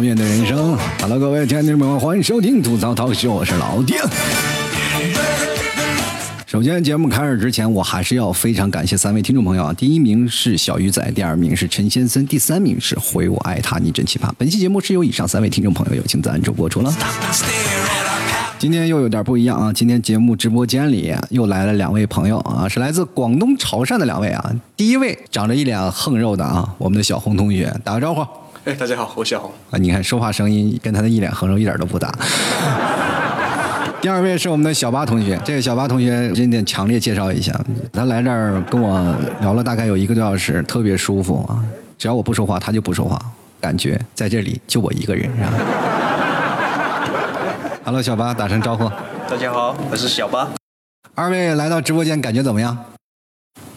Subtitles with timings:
[0.00, 0.76] 面对人生。
[1.00, 3.96] Hello，各位亲爱的朋友们，欢迎收听吐槽涛秀，我是老丁。
[6.46, 9.72] 首先，节目开始之前，我还是要非常感谢三位听众朋友啊！
[9.74, 14.30] 第一名是小鱼仔，第二名是陈先生，第三名是回我爱他，你真奇葩。
[14.38, 16.92] 本期节目是由以上三位听众朋友友情赞助播出了。
[18.58, 19.72] 今天又有点不一样啊！
[19.72, 24.52] 今天节目直播间里又来了两位朋友啊，是来自广东潮汕的两位啊。
[24.74, 28.26] 第一位长着一脸横肉的啊，我们的小红同学，打个招呼。
[28.64, 29.50] 哎，大家好，我是小红。
[29.70, 32.12] 啊，你看说话声音跟他的一脸横肉一点都不搭。
[34.00, 37.52] 第二位是我们的小八同学，这个小八同学今天强烈介绍一下，
[37.92, 41.62] 他来这儿跟我聊了大概有一个多小时，特别舒服啊。
[41.96, 43.20] 只要我不说话，他就不说话，
[43.60, 45.30] 感觉在这里就我一个人。
[45.42, 45.52] 啊
[47.84, 48.90] Hello，小八，打声招呼。
[49.28, 50.48] 大家好，我是小八。
[51.14, 52.76] 二位来到直播间，感觉怎么样？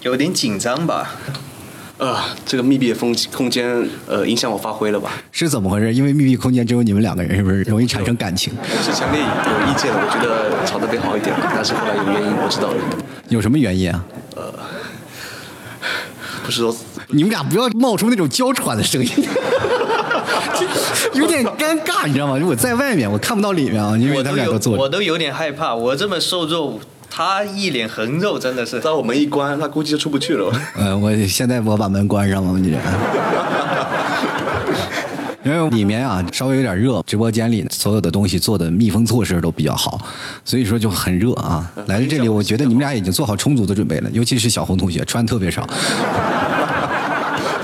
[0.02, 1.12] 有点紧张吧。
[2.02, 5.12] 呃，这个密闭的风空间，呃，影响我发挥了吧？
[5.32, 5.94] 是怎么回事？
[5.94, 8.52] 因为密闭空间只有你们两个人，是不是容易产生感情？
[8.60, 12.78] 我是强烈有意见的，我觉得吵得更好一点，但是后来有原因，我知道了。
[13.30, 14.04] 有什么原因啊？
[14.36, 14.52] 呃，
[16.44, 16.76] 不是说
[17.10, 19.12] 你们俩不要冒出那种娇喘的声音，
[21.14, 22.36] 有点尴尬，你知道吗？
[22.36, 24.82] 如果在外面，我看不到里面啊，因为他们俩都坐着。
[24.82, 26.80] 我都有点害怕，我这么瘦弱。
[27.14, 28.80] 他一脸横肉，真的是。
[28.80, 30.50] 到我门一关，他估计就出不去了。
[30.76, 32.76] 呃，我现在我把门关上了，你。
[35.44, 40.00] 因为里面啊稍微有点热，直播间里所有的东西做的密封措施都比较好，
[40.46, 41.68] 所以说就很热啊。
[41.88, 45.68] 来到这里，我觉得你们俩已经做好充足的准备了，尤其是小红同学穿特别少。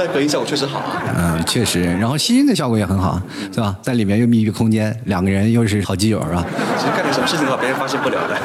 [0.08, 1.04] 但隔音效果确实好啊。
[1.18, 1.84] 嗯，确实。
[1.84, 3.20] 然后吸音的效果也很好，
[3.54, 3.76] 是吧？
[3.82, 6.46] 在里面又密闭空间，两个人又是好基友，是吧？
[6.78, 8.38] 其实干点什么事情的话，别人发现不了的。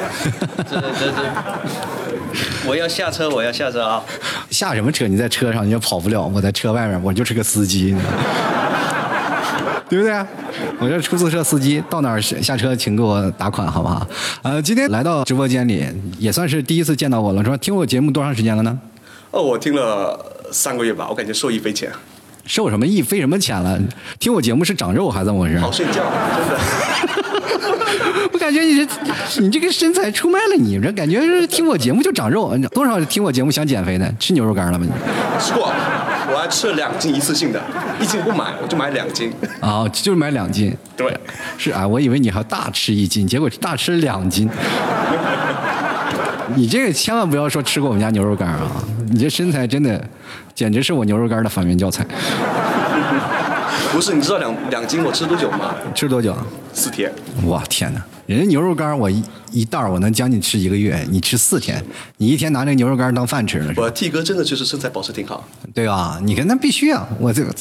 [0.68, 1.22] 这这这。
[2.66, 4.02] 我要下车，我要下车啊！
[4.50, 5.06] 下什么车？
[5.06, 6.22] 你在车上你也跑不了。
[6.22, 7.94] 我在车外面，我就是个司机，
[9.88, 10.14] 对不对？
[10.78, 14.06] 我这出租车司机，到哪儿下车请给我打款，好不好？
[14.42, 15.86] 呃，今天来到直播间里，
[16.18, 17.44] 也算是第一次见到我了。
[17.44, 18.78] 说听我节目多长时间了呢？
[19.30, 20.31] 哦，我听了。
[20.52, 21.90] 三个月吧，我感觉受益匪浅。
[22.44, 23.00] 受什么益？
[23.00, 23.78] 费什么钱了？
[24.18, 25.58] 听我节目是长肉还是怎么回事？
[25.58, 26.02] 好睡觉，
[26.36, 26.60] 真的。
[28.32, 32.56] 我感觉你这，你这个身材出卖了你，这感觉是听我节目就长肉。
[32.72, 34.12] 多少听我节目想减肥的？
[34.18, 34.84] 吃牛肉干了吗？
[34.86, 34.92] 你
[35.40, 35.72] 吃过，
[36.32, 37.62] 我还吃了两斤一次性的，
[38.00, 39.32] 一斤不买，我就买两斤。
[39.60, 40.76] 啊，就是买两斤。
[40.96, 41.16] 对，
[41.56, 44.48] 是啊，我以为你还大吃一斤，结果大吃两斤。
[46.56, 48.84] 你这个千万不要说吃过我们家牛肉干啊！
[49.10, 50.02] 你这身材真的，
[50.54, 52.06] 简直是我牛肉干的反面教材。
[53.92, 55.74] 不是，你知道两两斤我吃多久吗？
[55.94, 56.34] 吃多久？
[56.72, 57.12] 四天。
[57.46, 58.02] 哇天哪！
[58.26, 61.84] 人家牛肉干我一一袋我能将近吃一个月，你吃四天，
[62.16, 63.74] 你一天拿那个牛肉干当饭吃了。
[63.76, 65.46] 我 T 哥真的就是身材保持挺好。
[65.74, 66.18] 对吧？
[66.22, 67.06] 你看那必须啊！
[67.18, 67.54] 我这个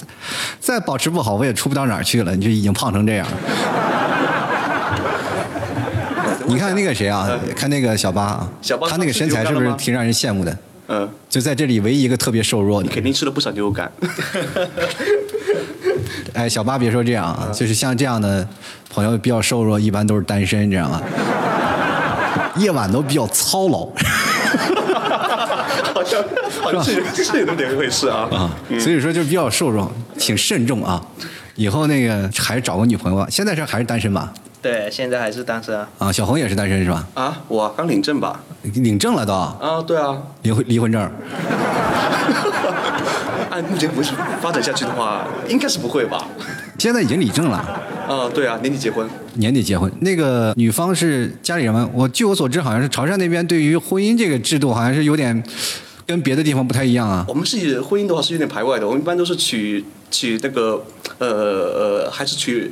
[0.60, 2.34] 再保持不好，我也出不到哪儿去了。
[2.36, 3.28] 你就已经胖成这样。
[6.54, 7.30] 你看那个谁啊？
[7.56, 8.50] 看那个小八啊，
[8.90, 10.58] 他那个身材是不是挺让人羡慕的？
[10.88, 12.88] 嗯，就在这里唯一一个特别瘦弱的。
[12.88, 13.90] 你肯定吃了不少牛肉干。
[16.34, 18.46] 哎，小八别说这样啊，就是像这样的
[18.90, 21.02] 朋友比较瘦弱，一般都是单身，你知道吗？
[22.58, 23.88] 夜晚都比较操劳。
[25.94, 26.24] 好像
[26.62, 28.28] 好像是是有那么一回事啊。
[28.32, 31.02] 啊，所以说就比较瘦弱，请慎重啊。
[31.56, 33.28] 以后那个还是找个女朋友吧。
[33.30, 34.34] 现在是还是单身吧？
[34.62, 36.12] 对，现在还是单身啊。
[36.12, 37.08] 小红也是单身是吧？
[37.16, 38.40] 啊，我刚领证吧。
[38.62, 39.34] 领证了都？
[39.34, 40.16] 啊，对啊。
[40.44, 41.02] 离婚离婚证。
[43.50, 46.28] 按 目前不是发展下去的话，应该是不会吧？
[46.78, 47.58] 现在已经领证了。
[48.08, 49.10] 啊，对啊，年底结婚。
[49.34, 51.90] 年底结婚，那个女方是家里人吗？
[51.92, 55.44] 我据我所知，好像是潮汕那边对于婚姻这个制度，好像是有点
[56.06, 57.26] 跟别的地方不太一样啊。
[57.28, 60.84] 我们是婚姻的话是有点排外的，我们一般都是娶娶那个
[61.18, 61.28] 呃
[62.06, 62.72] 呃，还是娶。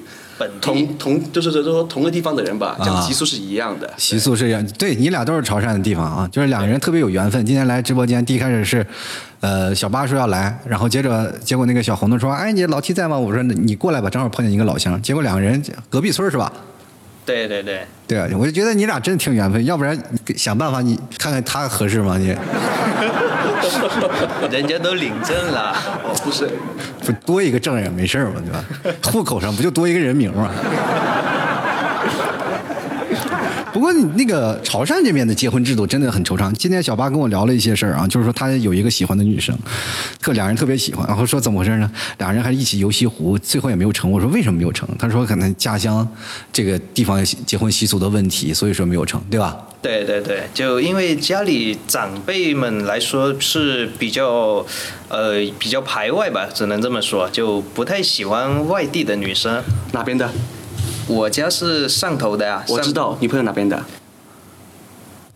[0.61, 3.91] 同同就是说同个地方的人吧，这个习俗是一样的。
[3.97, 7.45] 习俗是一样，对你俩都是潮汕的地方啊，就是两个人特别有缘分。
[7.45, 8.86] 今天来直播间，第一开始是，
[9.41, 13.18] 呃，小八说要来，然后接着结果那个小红的说，哎，你老七在吗？
[13.18, 15.01] 我说你过来吧，正好碰见一个老乡。
[15.01, 16.51] 结果两个人隔壁村是吧？
[17.30, 17.81] 对对对。
[18.08, 19.96] 对啊，我就觉得你俩真的挺缘分，要不然
[20.36, 22.18] 想办法你看看他合适吗？
[22.18, 22.30] 你。
[24.52, 25.76] 人家都领证了，
[26.24, 26.50] 不是，
[27.06, 28.66] 不多一个证也没事嘛，对吧？
[29.12, 30.50] 户口上不就多一个人名吗？
[33.80, 36.52] 不过你那个潮汕这边的结婚制度真的很惆怅。
[36.56, 39.58] 今天小八跟我聊了一些事儿啊，就是说他有一个喜欢的女生，
[40.20, 41.90] 特两人特别喜欢，然后说怎么回事呢？
[42.18, 44.12] 俩人还一起游西湖，最后也没有成。
[44.12, 44.86] 我说为什么没有成？
[45.00, 46.06] 他说可能家乡
[46.52, 49.58] 这个地方结婚习俗的问题，所以说没有成，对吧？
[49.81, 54.66] 对对对，就因为家里长辈们来说是比较，
[55.08, 59.64] 呃，比较排外吧，只能这么说，就不太喜欢外地的女生。
[59.94, 60.30] 哪边的？
[61.09, 62.63] 我家是汕头的呀。
[62.69, 63.83] 我知道，女朋友哪边的？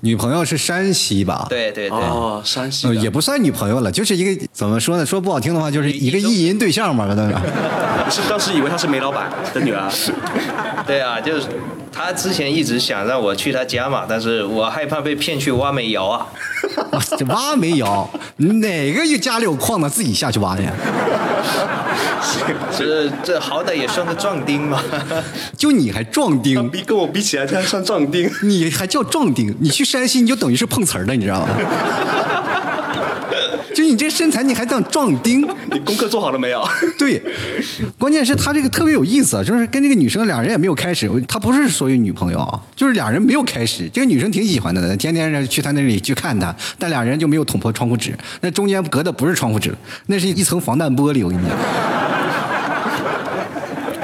[0.01, 1.45] 女朋友是山西吧？
[1.49, 1.97] 对对对。
[1.97, 2.93] 哦，山西。
[2.95, 5.05] 也不算女朋友了，就是一个怎么说呢？
[5.05, 7.41] 说不好听的话，就是一个意淫对象嘛，对吧？
[8.05, 9.89] 你是当时以为她是煤老板的女儿？
[10.87, 11.47] 对啊，就是。
[11.95, 16.25] 她之前一直想让我去她家嘛，但是我害怕被骗去挖煤窑啊。
[17.15, 20.63] 这挖煤窑，哪个有家里有矿的自己下去挖去？
[22.77, 24.81] 这这好歹也算个壮丁嘛。
[25.57, 26.69] 就你还壮丁？
[26.69, 28.29] 比跟我比起来，他还算壮丁。
[28.43, 29.55] 你还叫壮丁？
[29.59, 31.55] 你去山西你就等于是碰瓷儿的，你知道吗？
[33.73, 35.41] 就你这身材，你还当壮丁？
[35.71, 36.63] 你功课做好了没有？
[36.97, 37.21] 对，
[37.97, 43.89] 关键是他这个特别有意思，就是跟这个女生俩人也没有开始，他不是所谓女朋友，就是俩人没有开始。
[43.91, 49.73] 这个女生挺喜欢的，天天去他那里去看他，但俩人就没有捅破窗户纸，那中间隔的不是窗户纸，
[50.05, 51.23] 那是一层防弹玻璃。
[51.23, 51.57] 我跟你讲，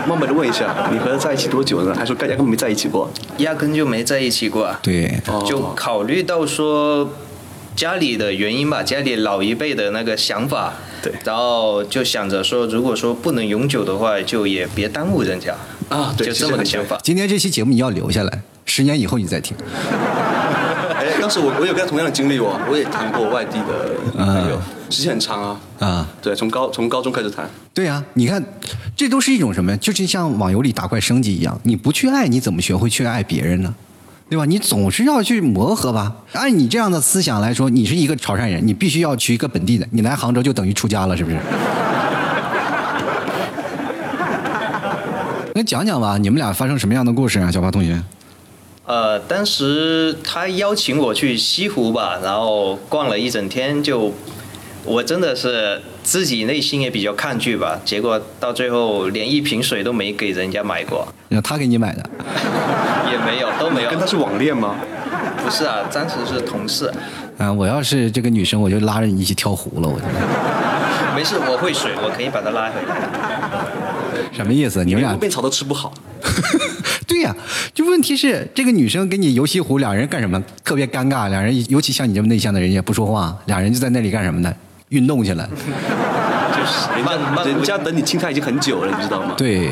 [0.07, 1.93] 冒昧的问一下，你和他在一起多久了？
[1.95, 3.11] 还说压根没在一起过？
[3.37, 4.75] 压根就没在一起过。
[4.81, 7.07] 对，就考虑到说。
[7.79, 15.55] 家里的原因吧，家里老一辈的那个想法，对，然后就想着说，如果说不能永久的话，就也别耽误人家
[15.87, 16.99] 啊，对就这么个想法。
[17.01, 19.55] 今天这期节目你要留下来，十年以后你再听。
[20.93, 24.59] 哎，当时我我有跟他同样的经历哦，我也谈过外地的朋友，
[24.89, 27.49] 时间很长啊啊，对，从高从高中开始谈。
[27.73, 28.43] 对呀，你看，
[28.97, 29.77] 这都是一种什么？
[29.77, 33.73] 就是像网游里打怪升级一样，你不去爱，你怎么学会去爱别人呢？
[34.29, 34.45] 对吧？
[34.45, 36.13] 你总是要去磨合吧。
[36.33, 39.87] 按你这样的思想来说，你是一个潮汕人，你必须要娶一个本地的。
[39.91, 41.37] 你来杭州就等于出家了，是不是？
[45.55, 48.01] 那讲讲吧，你们俩发生什么样的故事啊，小八同学？
[48.85, 54.13] 呃，当时他邀请我去西湖吧，然后逛了一整天，就
[54.85, 57.79] 我真的是自己内心也比较抗拒吧。
[57.83, 61.07] 结果到最后连一瓶水都没给人家买过。
[61.29, 62.09] 那他给你买的？
[63.11, 63.89] 也没有，都没有。
[63.89, 64.75] 跟他是网恋吗？
[65.43, 66.91] 不是啊，当时是同事。
[67.37, 70.05] 啊，我要是这个女生，我就拉着你一起跳湖了，我就。
[71.15, 72.95] 没事，我会水，我可以把她拉回来。
[74.31, 74.83] 什么意思？
[74.83, 75.93] 你们俩被草都吃不好。
[77.07, 77.35] 对呀，
[77.73, 80.41] 就问题是这个女生跟你游西湖，两人干什么？
[80.63, 84.53] 特别尴尬，两人尤其像你这么内向的人也不说话，两人就在那里干什么呢？
[84.89, 85.47] 运动去了。
[86.51, 89.33] 就是人家等你青菜已经很久了，你知道吗？
[89.37, 89.71] 对。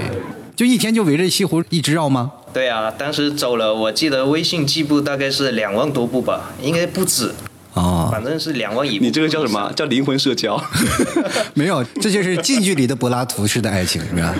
[0.57, 2.31] 就一天就围着西湖一直绕吗？
[2.51, 7.31] 对啊，当时走了，我记得微信计步大概是两万多步吧，应该不止。
[7.75, 8.97] 哦，反正是两万一。
[8.97, 9.71] 你这个叫什么？
[9.77, 10.59] 叫灵魂社交？
[11.53, 14.33] 没有，这就是近距离的柏拉图式的爱情，是吧？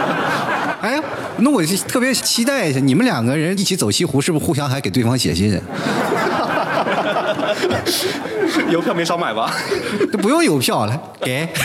[0.80, 0.98] 哎，
[1.36, 5.60] 那我就特别期待一下，你们两个人一起走西湖，是不是互相还给对方写信？
[8.70, 9.52] 邮票没少买吧？
[10.22, 11.48] 不用邮票了，给。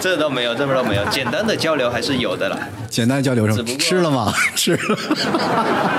[0.00, 2.58] 这倒没有，这倒没有，简单的交流还是有的啦。
[2.90, 3.76] 简单交流什么？
[3.78, 4.32] 吃了吗？
[4.54, 4.98] 吃了。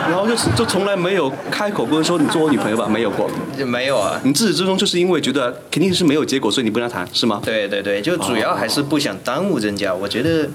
[0.09, 3.29] 然后就就从来没有开口过说你做我女朋友吧，没有过。
[3.65, 4.19] 没有啊。
[4.23, 7.41] 你自始至终就是因为觉得肯定是没有结果，所以你不跟他谈，是吗？
[7.43, 9.93] 对对对，就主要还是不想耽误人家。
[9.93, 10.47] 我觉得。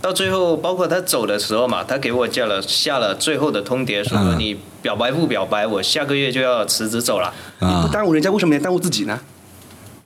[0.00, 7.32] 到最后，包括他走的时候嘛，他给我叫了下了最后的通牒，说你表白不表白，我下个月就要辞职走了。
[7.58, 9.18] 你不耽误人家，为什么要耽误自己呢？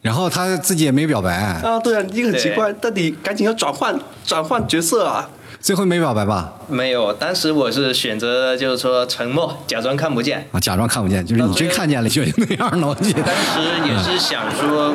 [0.01, 1.35] 然后他自己也没表白。
[1.35, 5.29] 啊，对啊，你很奇怪，到底赶紧要转换转换角色啊。
[5.61, 6.55] 最后没表白吧？
[6.67, 10.49] 没有，当时我是选择就是说沉默，假装看不见。
[10.51, 12.95] 啊，假装看不见，就是你真看见了，就那样了。
[12.95, 14.95] 当时也是想说。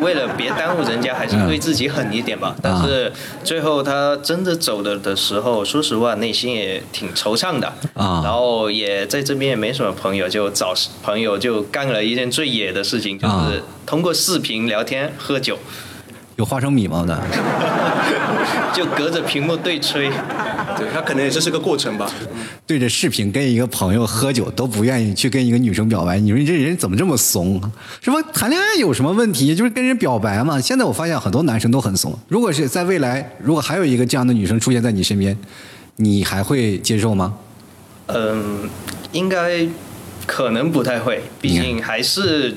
[0.00, 2.54] 为了别耽误人家，还是对自己狠一点吧。
[2.62, 3.12] 但是
[3.42, 7.66] 最后他真的走了的时候，说实话内心也挺惆怅的。
[7.94, 15.58] 啊，然后也在这边也没什么朋友，就找朋友就干了一件最野的事情，就是通过视频聊天喝酒。
[16.36, 17.02] 有花生米吗？
[17.06, 17.18] 的，
[18.74, 20.08] 就隔着屏幕对吹，
[20.76, 22.10] 对他可能也这是个过程吧。
[22.66, 27.60] 对着视频跟一个朋友喝酒都不愿意去跟一个女生表白，你说你这人怎么这么怂？
[28.00, 28.16] 是吧？
[28.32, 29.54] 谈恋爱有什么问题？
[29.54, 30.60] 就是跟人表白嘛。
[30.60, 32.18] 现在我发现很多男生都很怂。
[32.28, 35.36] 如果是在未来，如果还有一个这样的女生出现在你身边，
[35.96, 37.34] 你还会接受吗？
[38.08, 38.68] 嗯，
[39.12, 39.66] 应该。
[40.26, 42.54] 可能不太会，毕竟还是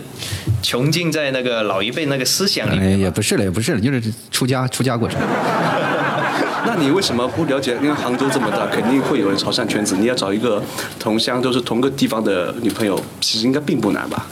[0.62, 3.00] 穷尽在那个老一辈那个思想里面。
[3.00, 5.20] 也不是了，也不是了，就是出家出家过程。
[6.66, 7.78] 那你为什么不了解？
[7.82, 9.96] 因为杭州这么大，肯定会有人潮汕圈子。
[9.98, 10.62] 你要找一个
[11.00, 14.28] 同乡，都是同个地方的女朋友，其实应该并不难吧？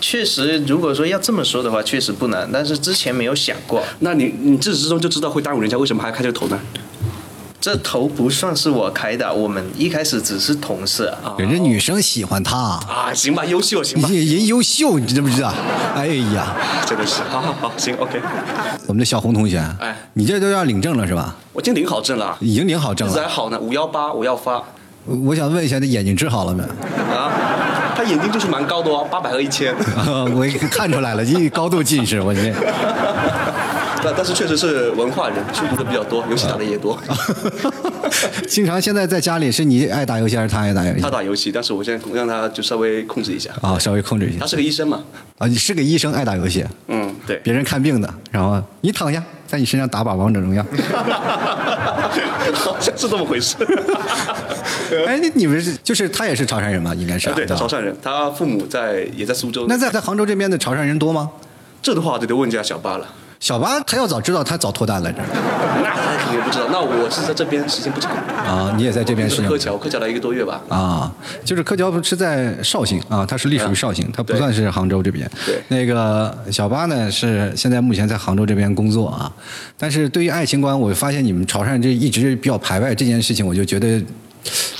[0.00, 2.48] 确实，如果说要这么说的话，确实不难。
[2.52, 3.82] 但是之前没有想过。
[4.00, 6.60] 那你你自始至终就知道会耽误人家，为什么还开这个头呢？
[7.62, 11.32] 这头不算是我开的，我们一开始只是同事啊。
[11.38, 15.54] 人家女生喜欢他啊，行吧，优秀行吧，人优秀，你知不知道？
[15.94, 18.20] 哎呀，真的是，好好好，行，OK。
[18.88, 21.36] 我们的小红同学，哎，你这都要领证了是吧？
[21.52, 23.56] 我已经领好证了，已经领好证了，还好呢。
[23.60, 24.60] 五幺八我要发，
[25.06, 26.64] 我想问一下，那眼睛治好了没？
[27.14, 27.30] 啊，
[27.96, 29.72] 他眼睛就是蛮高的哦，八百和一千。
[30.34, 32.52] 我看出来了，因为高度近视，我这。
[34.02, 36.98] 但但是确实是文化人，书读的比较多，游戏打的也多。
[38.48, 41.00] 经常现在在家里是你爱打游戏还是他爱打游戏？
[41.00, 43.50] 他打游戏，但是我现在让他就稍微控制一下。
[43.60, 44.40] 啊，稍微控制一下。
[44.40, 45.02] 他是个医生嘛？
[45.38, 46.64] 啊，你是个医生，爱打游戏。
[46.88, 47.36] 嗯，对。
[47.44, 50.64] 别人看病的，然后你躺下，在你身上打把王者荣耀。
[52.54, 53.56] 好像是这么回事。
[55.06, 56.94] 哎，你们是就是他也是潮汕人吗？
[56.94, 57.30] 应该是。
[57.32, 59.64] 对，潮汕人，他父母在也在苏州。
[59.68, 61.30] 那在在杭州这边的潮汕人多吗？
[61.80, 63.06] 这的话就得问一下小八了。
[63.42, 65.18] 小八他要早知道，他早脱单来着。
[65.18, 66.68] 那他肯定不知道。
[66.70, 68.12] 那我是在这边时间不长。
[68.12, 69.42] 啊，你也在这边是？
[69.48, 70.62] 柯桥，柯桥来一个多月吧。
[70.68, 71.12] 啊，
[71.44, 75.28] 就是柯桥不是在绍兴啊，它是隶属于绍兴，它不算是杭州这边。
[75.44, 75.60] 对。
[75.66, 79.32] 那个小八呢，是现在目前在杭州这边工作啊。
[79.76, 84.00] 但是对于爱情观，我发现你们潮汕这一直比较排外这件事情，我就觉得。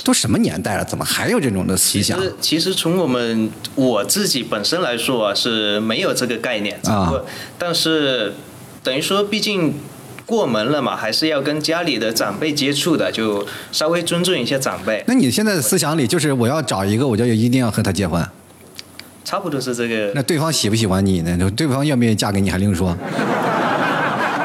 [0.03, 2.19] 都什么年代了，怎么还有这种的思想？
[2.19, 7.13] 其实，其实从我们我自己本身来说啊，是没有这个概念啊。
[7.57, 8.33] 但是，
[8.83, 9.73] 等于说，毕竟
[10.25, 15.01] 过门了嘛，还是要跟家里的长辈接触的，就稍微尊重一下长辈。
[15.07, 18.21] 那你现在的思想里，就是我要找一个，我就一定要和他结婚？
[19.23, 20.11] 差不多是这个。
[20.13, 21.49] 那对方喜不喜欢你呢？
[21.51, 22.95] 对方愿不愿意嫁给你还另说。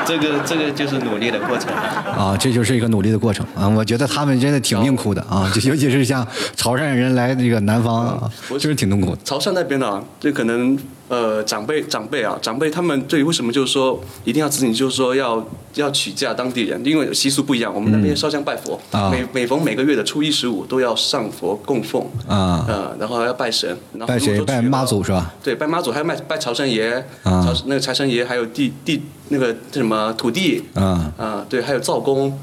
[0.06, 3.68] 这个这个就是努力的过程啊，这就是一个努力的过程啊！
[3.68, 6.26] 我觉得他们真的挺命苦的啊，就尤其是像
[6.56, 9.20] 潮汕人来这个南方，就是挺痛苦的。
[9.24, 10.78] 潮汕那边呢，就可能。
[11.08, 15.42] 呃，长辈长辈啊，长辈他们对为什么就是说一定要子女就是说要
[15.74, 17.74] 要娶嫁当地人，因为习俗不一样。
[17.74, 18.78] 我们那边烧香拜佛，
[19.10, 23.74] 每每逢每个月的初一十五都要上佛供奉啊，呃，然后还要拜神，
[24.06, 24.38] 拜谁？
[24.42, 25.34] 拜妈祖是吧？
[25.42, 32.38] 对，拜妈祖，还要拜拜财神爷，朝那个财神爷，还有地地那个什么土地啊啊，对，还有灶公。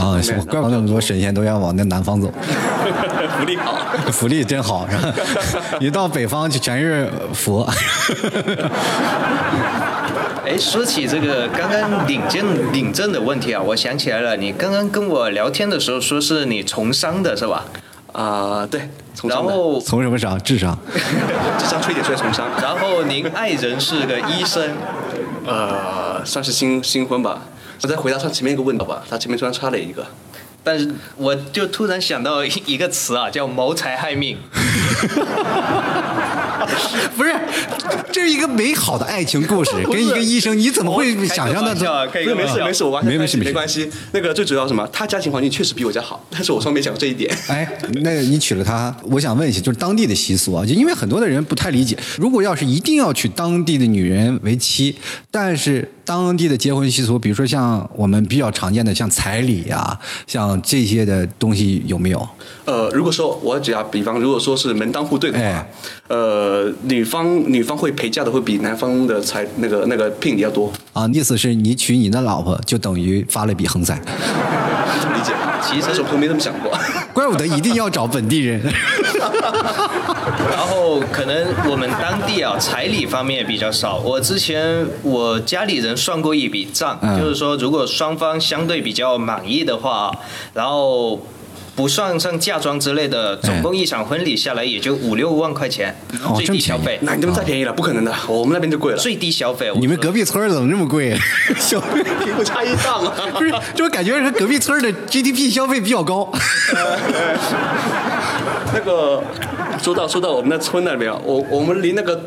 [0.00, 2.32] 啊，怪不得那么多神仙都要往那南方走，
[3.38, 3.78] 福利好，
[4.10, 5.14] 福利真好，是吧？
[5.78, 7.68] 一到北方就全是佛。
[10.46, 17.64] 哎，说起这个刚刚领证领证的问题啊，我想起来了，你刚刚跟我聊天的时候说是你从商的是吧？
[18.12, 18.88] 啊，对，
[19.24, 20.40] 然后从什么商？
[20.42, 20.76] 智商，
[21.58, 22.48] 智商吹点出来从商。
[22.60, 24.70] 然后您爱人是个医生，
[25.46, 27.42] 呃，算是新新婚吧。
[27.82, 30.06] 我再回答上前面一个问题吧，他前面突然插了一个，
[30.62, 34.36] 但是我就突然想到一个词啊，叫谋财害命。
[37.16, 37.34] 不是，
[38.12, 41.90] 这是一个美好的爱情故事， 跟一个医生，你怎么会想象到这？
[42.34, 43.90] 没事没事，我完全没事没关系。
[44.12, 44.86] 那个最主要什么？
[44.92, 47.34] 他家庭环境确实比我家好， 但是我从没想过这一点。
[47.48, 47.66] 哎，
[48.02, 54.96] 那你娶了她，我想问一下，就是当地的习俗啊，就因为很多的人不太理解，如果要是一定要娶当地的女人为妻，
[55.30, 62.28] 但是当地的结婚习俗，比如说像我们比较常见的像彩礼啊，像这些的东西有没有？
[62.64, 65.64] 呃，如果说我只要比方，如果说是门当户对的话，
[66.08, 71.08] 呃，女方女方会陪嫁的会比男方的彩那个那个聘礼要多啊。
[71.12, 73.94] 意思是你娶你的老婆就等于发了笔横财，
[75.14, 75.32] 理解？
[75.62, 76.76] 其实我没这么想过，
[77.14, 78.60] 怪不得一定要找本地人。
[80.50, 83.98] 然后可能我们当地啊彩礼方面比较少。
[83.98, 90.10] 我之前我家里人算过一笔账，就是说如果双方相对比较满意的话，
[90.54, 91.20] 然后。
[91.76, 95.94] 不算上嫁妆之类的，总共一场婚礼下来也就五六万块钱，
[96.36, 96.98] 最低消费。
[97.02, 98.98] 那你们太便宜了，不可能的，我们那边就贵了。
[98.98, 101.16] 最低消费，你们隔壁村怎么这么贵？
[101.58, 103.12] 消费贫富差异大吗？
[103.32, 106.30] 不是，就感觉是隔壁村的 GDP 消费比较高。
[108.74, 109.22] 那个
[109.82, 112.20] 说到说到我们那村那边，我我们离那个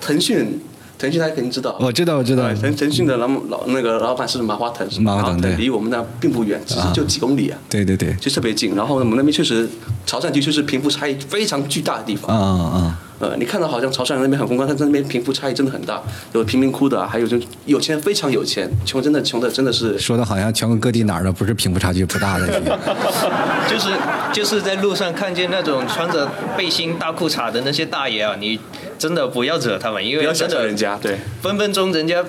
[0.00, 0.60] 腾讯。
[0.98, 2.50] 腾讯他肯定知道，我知道，我知道。
[2.54, 7.58] 腾腾讯的老老那个老板是马化腾，马化腾对，离我们那并不远，其实就几公里啊。
[7.68, 8.74] 对对对，就特别近。
[8.74, 9.68] 然后我们那边确实，
[10.06, 12.34] 潮汕地区是贫富差异非常巨大的地方。
[12.34, 12.98] 啊啊啊！
[13.18, 19.98] 呃，你看到好像潮汕人那边很风光，但在那边贫富差异真的很大，有贫民窟的，还有就有钱非常有钱，穷真的穷的真的是。
[19.98, 22.46] 说的好像全国各地哪儿的不是贫富差距不大的。
[23.68, 23.90] 就是
[24.32, 28.58] 就是在路上看见那种穿着背心大裤衩的那些大爷啊，你
[28.98, 32.24] 真的不要惹他们，因为不要惹人家，对，分分钟人家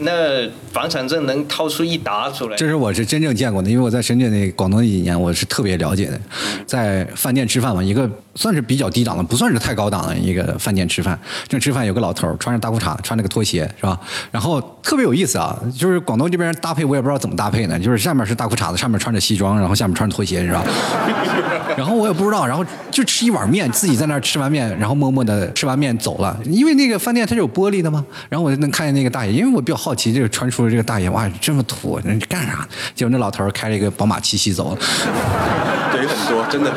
[0.00, 2.56] 那房产证能掏出一沓出来。
[2.56, 6.18] 这是我是真正见过的，因为我在深圳那广东那几年，我是特别了解的。
[6.66, 11.18] 在饭店吃饭嘛，一个算是比较低档的，不算是太高档的一个饭店吃饭。
[11.48, 13.98] 正吃饭，有个老头穿着大裤衩，穿着个拖鞋，是吧？
[14.30, 20.62] 然后特别有意思啊，就是广东这边搭配，我也不知道怎么搭配呢，就是下面是大裤衩子，上面穿着西装，然后下面穿着拖鞋，是吧？
[21.76, 26.36] 然后我也不知道，然后就吃一碗面，自己在那儿吃完面，然后默默的吃完面走了。
[26.44, 32.66] 因为那个饭店它是有玻璃的嘛，然后我就能看见那个大爷，因为我比较好奇这个穿出的这个大爷，哇，这么土，那干啥？
[32.94, 34.78] 结果那老头开了一个宝马七系走了。
[35.92, 36.72] 对，很多真的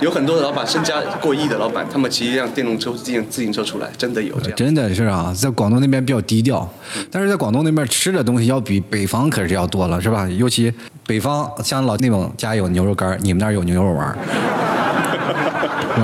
[0.00, 4.56] 有很多的老板身家过亿的老板，他们骑一辆电动车、自行自行车出来，真的有这样。
[4.56, 6.68] 真的是啊，在广东那边比较低调，
[7.10, 10.28] 但是在广东那边吃的东西要比北方可是要多了，是吧？
[10.28, 10.72] 尤其
[11.06, 14.16] 北方像老内蒙家有牛肉干，你们那儿有牛肉丸。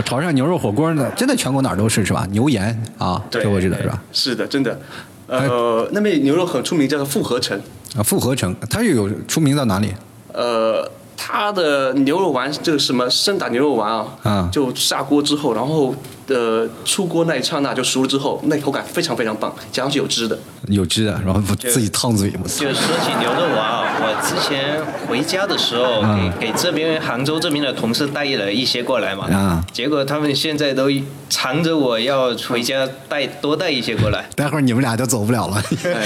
[0.04, 2.26] 潮汕牛肉火锅呢，真的全国哪儿都是是吧？
[2.30, 4.02] 牛盐啊，这我知道是吧？
[4.12, 4.78] 是的，真的。
[5.26, 7.58] 呃，那边牛肉很出名，叫做复合城。
[7.96, 9.94] 啊，复合城，它又有出名到哪里？
[10.32, 15.94] 呃，它的牛肉丸，这个什么生打牛肉丸啊，啊，就下锅之后，然后
[16.28, 20.38] 呃出锅那一刹那就熟了之后，那口感非常非常棒，加上是有汁的。
[20.68, 22.30] 有汁的，然后自己烫嘴。
[22.30, 22.38] 就
[22.72, 26.00] 说起牛肉丸啊，我之前回家的时候，
[26.40, 30.88] 给给这边杭州这边的同事带了一些过来嘛，啊，结果他们现在都
[31.28, 34.24] 缠着我要回家带多带一些过来。
[34.34, 35.62] 待会儿你们俩就走不了了，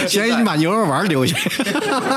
[0.08, 1.38] 先把牛肉丸留下。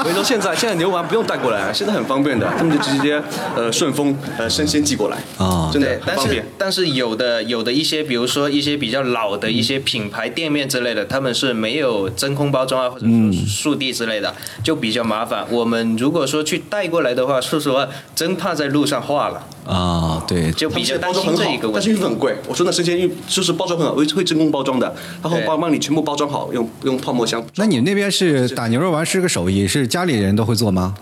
[0.01, 3.22] 所以说现在现在牛肉丸不用带过来，现在很方便的，他们就直接
[3.55, 6.43] 呃顺丰呃生鲜寄过来啊，真的方便。
[6.58, 14.34] 但是有的有的一些，比如说一些比较老的一些品牌店面之类的，他们是没有真空包装啊，或者说速递之类的，
[14.64, 15.46] 就比较麻烦。
[15.50, 20.24] 我们如果说去带过来的话，说实话，真怕在路上化了啊。
[20.28, 21.74] 对，就比较担心这一个问题。
[21.74, 22.36] 但是运费很贵。
[22.48, 27.44] 我说那生鲜运就是包装很好，会会真空包装的，然后帮帮你全部包装好，用用泡沫箱。
[27.56, 30.96] 那你那边是打牛肉丸是个手艺，是家里人都会做吗？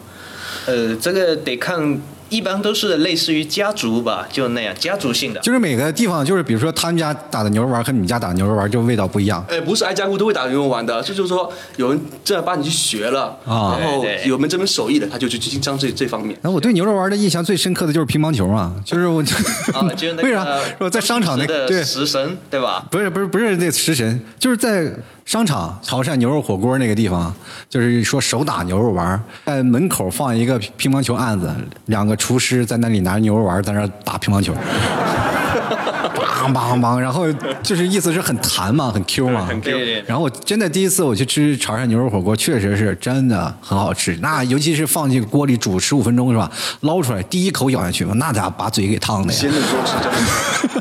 [0.65, 2.01] 呃，这个得看。
[2.29, 5.39] 一般都是类似于家族吧，就那样家族性的。
[5.41, 9.43] 就是每个地方，就是比如说他们家打的牛肉丸和你们家打的牛肉丸就味道不一样。
[9.49, 16.37] 哎，不是挨家户都会打牛肉丸的，这就是说有人正儿八经去学了，然后有门这门手艺的，他就去经商这这方面。
[16.41, 19.21] 那我对牛肉丸的印象最深刻的就是乒乓球嘛，就是我
[19.73, 20.45] 啊，就那 为啥？
[20.79, 22.85] 我在商场那对食神对吧？
[22.91, 24.91] 不是不是不是那食神，就是在。
[25.29, 27.31] 商场潮汕牛肉火锅那个地方，
[27.69, 31.47] 就是说手打牛肉丸，在门口放一个乒乓球案子，
[31.85, 34.51] 两个厨师在那里拿着牛肉丸在那打乒乓球，
[36.17, 39.45] 梆梆梆，然后就是意思是很弹嘛，很 Q 嘛。
[39.45, 39.77] 很 Q。
[40.07, 44.17] 然后真的第一次我去吃潮汕牛肉火锅，确实是真的很好吃。
[44.23, 46.49] 那尤其是放进锅里煮十五分钟是吧？
[46.79, 49.39] 捞出来第一口咬下去，那家伙把嘴给烫的呀。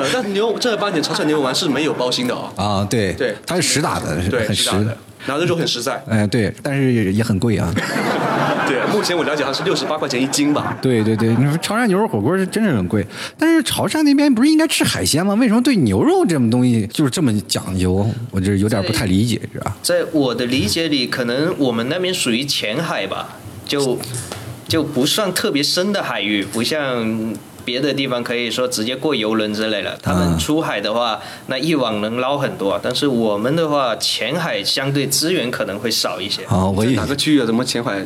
[0.00, 2.50] 呃，但牛正儿八经潮汕牛肉丸是没有包心的哦。
[2.56, 4.06] 啊，对对，它是实打的，
[4.46, 6.02] 很实的，然后肉很实在。
[6.08, 7.72] 哎，对，但是也也很贵啊。
[8.66, 10.78] 对，目前我了解好像是六十八块钱一斤吧。
[10.80, 13.04] 对对对，你说潮汕牛肉火锅是真的很贵，
[13.36, 15.34] 但是潮汕那边不是应该吃海鲜吗？
[15.34, 18.08] 为什么对牛肉这种东西就是这么讲究？
[18.30, 19.76] 我这有点不太理解，是吧？
[19.82, 23.36] 在我的理解里，可能我们那边属于浅海吧，
[23.66, 23.98] 就
[24.68, 27.34] 就不算特别深的海域，不像。
[27.70, 32.80] 别的地方可以说直接过游轮之类的，他们出海的话，那一网能捞很多。
[32.82, 36.42] 但是我们的话，浅海相对资源可能会少一些。
[36.46, 37.46] 啊，我哪个区域啊？
[37.46, 38.02] 怎么浅海？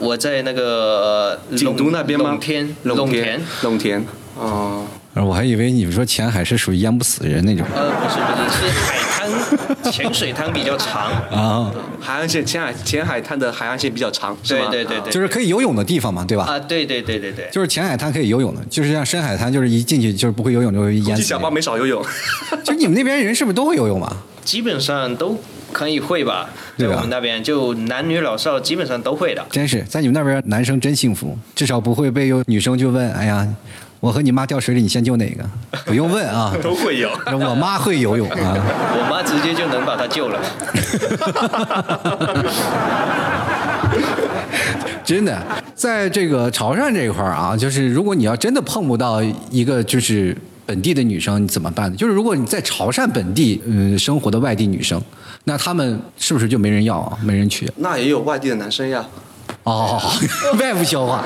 [0.00, 2.30] 我在那个景都那边吗？
[2.30, 4.04] 龙田，龙田，龙田。
[4.36, 7.64] 哦，我还以为你们说浅海是属于淹不死人那种。
[7.72, 9.61] 呃，不是不是，是海。
[9.90, 16.44] 浅水滩比较长啊，海岸线浅海浅海滩的海岸线比较长，对对对对，就是可以游泳的地方嘛，对吧？
[16.44, 21.22] 啊，对对对对对，就是浅海滩可以游泳的，就是像深海滩，就是一进去就是不会游泳就会淹死。
[21.22, 22.04] 小巴没少游泳，
[22.64, 24.16] 就你们那边人是不是都会游泳嘛？
[24.44, 25.38] 基本上都
[25.72, 29.46] 可以会吧，在我们那边就男女老少基本上都会的。
[29.50, 33.46] 真是在你们那边男生真幸福，至少不会被有女生就问，哎呀。
[34.02, 35.44] 我和你妈掉水里，你先救哪个？
[35.86, 37.08] 不用问啊，都会游。
[37.26, 40.40] 我妈会游泳啊，我妈直接就能把她救了。
[45.04, 45.40] 真的，
[45.76, 50.36] 在这个潮汕这一块啊，就是如果你要真的碰不到一个就是
[50.66, 51.96] 本地的女生，你怎么办呢？
[51.96, 55.00] 就是如果你在潮汕本地嗯生活的外地女生，
[55.44, 57.16] 那他们是不是就没人要啊？
[57.22, 57.70] 没人娶？
[57.76, 59.06] 那也有外地的男生呀。
[59.64, 60.00] 哦，
[60.58, 61.22] 外部消化，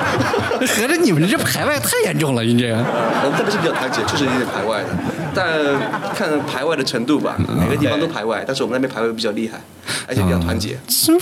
[0.58, 2.72] 合着你们这排外太严重了，你这。
[2.72, 4.88] 我们这边是比较团结，就是有点排外的，
[5.34, 9.60] 但看排外的程度吧，每个地方都排外，但是我们那边排外比较厉害，
[10.06, 10.76] 而且比较团结。
[10.88, 11.12] 是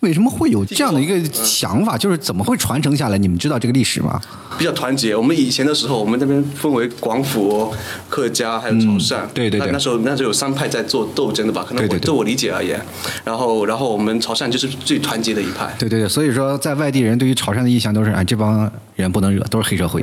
[0.00, 1.98] 为什么会有这样的一个想法？
[1.98, 3.18] 就是怎么会传承下来？
[3.18, 4.20] 你们知道这个历史吗？
[4.56, 5.14] 比较团结。
[5.14, 7.72] 我们以前的时候，我们那边分为广府、
[8.08, 11.64] 客家还有潮汕，对对对，那时候那时候有三派在做斗争的吧？
[11.68, 12.80] 可能我对我理解而言，
[13.24, 15.74] 然后然后我们潮汕就是最团结的一派。
[15.78, 20.02] 对对对，所以说在外地人对于潮汕的印象都是哎，这帮人不能惹，都是黑社会。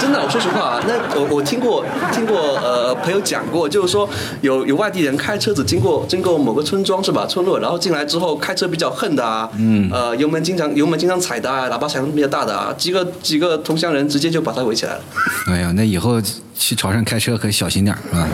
[0.00, 4.08] 真的，我说实话啊，那我我听过听过呃朋友讲过，就是说
[4.40, 15.00] 有有外地人开车子经过经过某个村庄是吧村落，然后进来之后开车比较横的啊，嗯，呃油门经常油门经常踩的啊，喇叭响比较大的啊，几个几个同乡人直接就把他围起来了。
[15.48, 16.20] 哎呀，那以后
[16.56, 18.26] 去潮汕开车可小心点啊。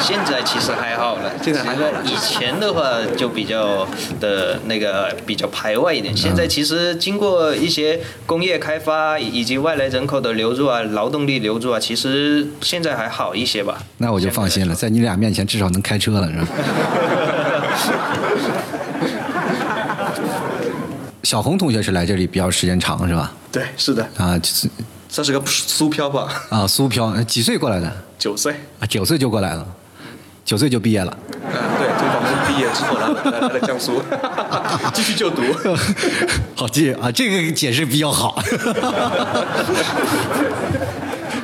[0.00, 2.02] 现在其实还好了，现在还好了。
[2.04, 3.86] 以前的话就比较
[4.20, 13.78] 的那个比较排外一点，现在其实经过一些工业开发以及外来人口的流入啊，劳动力流入啊，其实现在还好一些吧。
[13.98, 16.46] 那我就放心了，在你俩面前至少能开车了，是吧？
[21.22, 23.32] 小红同学是来这里比较时间长是吧？
[23.50, 24.06] 对，是的。
[24.16, 24.68] 啊，就是
[25.08, 26.28] 算是个苏漂吧。
[26.50, 27.92] 啊，苏漂，几岁过来的？
[28.16, 28.52] 九岁。
[28.78, 29.66] 啊，九岁就过来了。
[30.46, 33.08] 九岁就毕业了，嗯，对，从广东毕业之后来
[33.40, 34.00] 来来江苏
[34.94, 35.42] 继续就读，
[36.54, 38.40] 好记啊，这个解释比较好。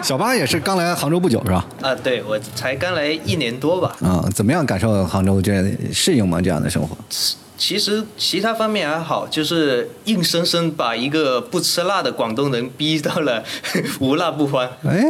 [0.02, 1.64] 小八也是刚来杭州不久是吧？
[1.82, 3.96] 啊，对我才刚来一年多吧。
[4.02, 5.52] 啊，怎么样感受杭州这
[5.92, 6.40] 适应吗？
[6.40, 6.96] 这样的生活？
[7.64, 13.44] 其实其他方面还好，就是硬生生把一个不吃辣的广东人逼到了
[14.00, 14.68] 无辣不欢。
[14.84, 15.00] 哎，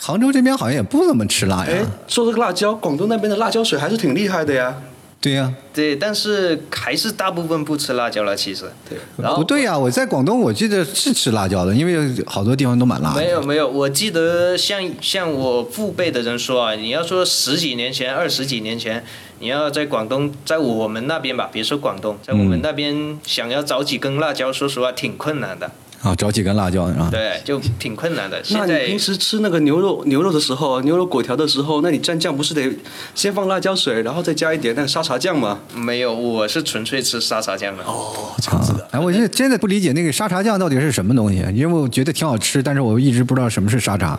[0.00, 1.68] 杭州这边好像也不怎么吃辣呀。
[1.70, 4.74] 哎说这个辣椒，广东那边的辣椒水还是挺厉害的呀。
[5.20, 8.34] 对呀，对，但是还是大部分不吃辣椒了。
[8.34, 8.98] 其实，对，
[9.36, 13.14] 不对呀，我在广东，我记得是吃辣椒的，因为好多地方都蛮辣。
[13.14, 19.04] 没有没有，我记得像像我父辈的人说啊，你要说十几年前、二十几年前，
[19.40, 25.72] 你要在广东，在我们那边吧，别说广东，在我们那边想要找几根辣椒，说实话挺困难的。
[26.02, 27.08] 啊，找几根辣椒啊？
[27.10, 28.42] 对，就挺困难的。
[28.52, 32.74] 那你平时吃那个牛肉牛肉的时候，牛肉果条的时候，那你蘸酱不是得
[33.14, 35.58] 先放辣椒水，然后再加一点那个沙茶酱吗？
[35.74, 37.84] 没有，我是纯粹吃沙茶酱的。
[37.84, 38.88] 哦，这样子的。
[38.92, 44.18] 哎，我现在真的不理解那个沙茶酱到底是什么东西，因为我觉得挺好吃，但是我一直不知道什么是沙茶。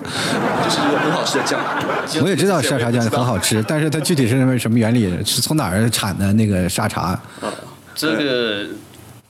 [0.63, 1.59] 就是一个很好吃的酱。
[2.21, 5.09] 我也知道沙茶酱很好吃，但是它具体是什么原理？
[5.25, 7.19] 是从哪儿产的那个沙茶？
[7.41, 7.51] 啊，
[7.95, 8.67] 这个。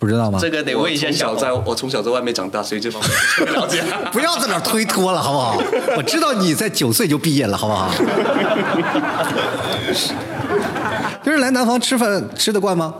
[0.01, 0.39] 不知道吗？
[0.41, 3.83] 这个得问一下小在，我从小在外面长大，所以这方面不了解。
[4.11, 5.61] 不要在那推脱了，好不好？
[5.95, 7.93] 我知道你在九岁就毕业了，好不好？
[11.23, 12.91] 就是来南方吃饭吃得惯吗？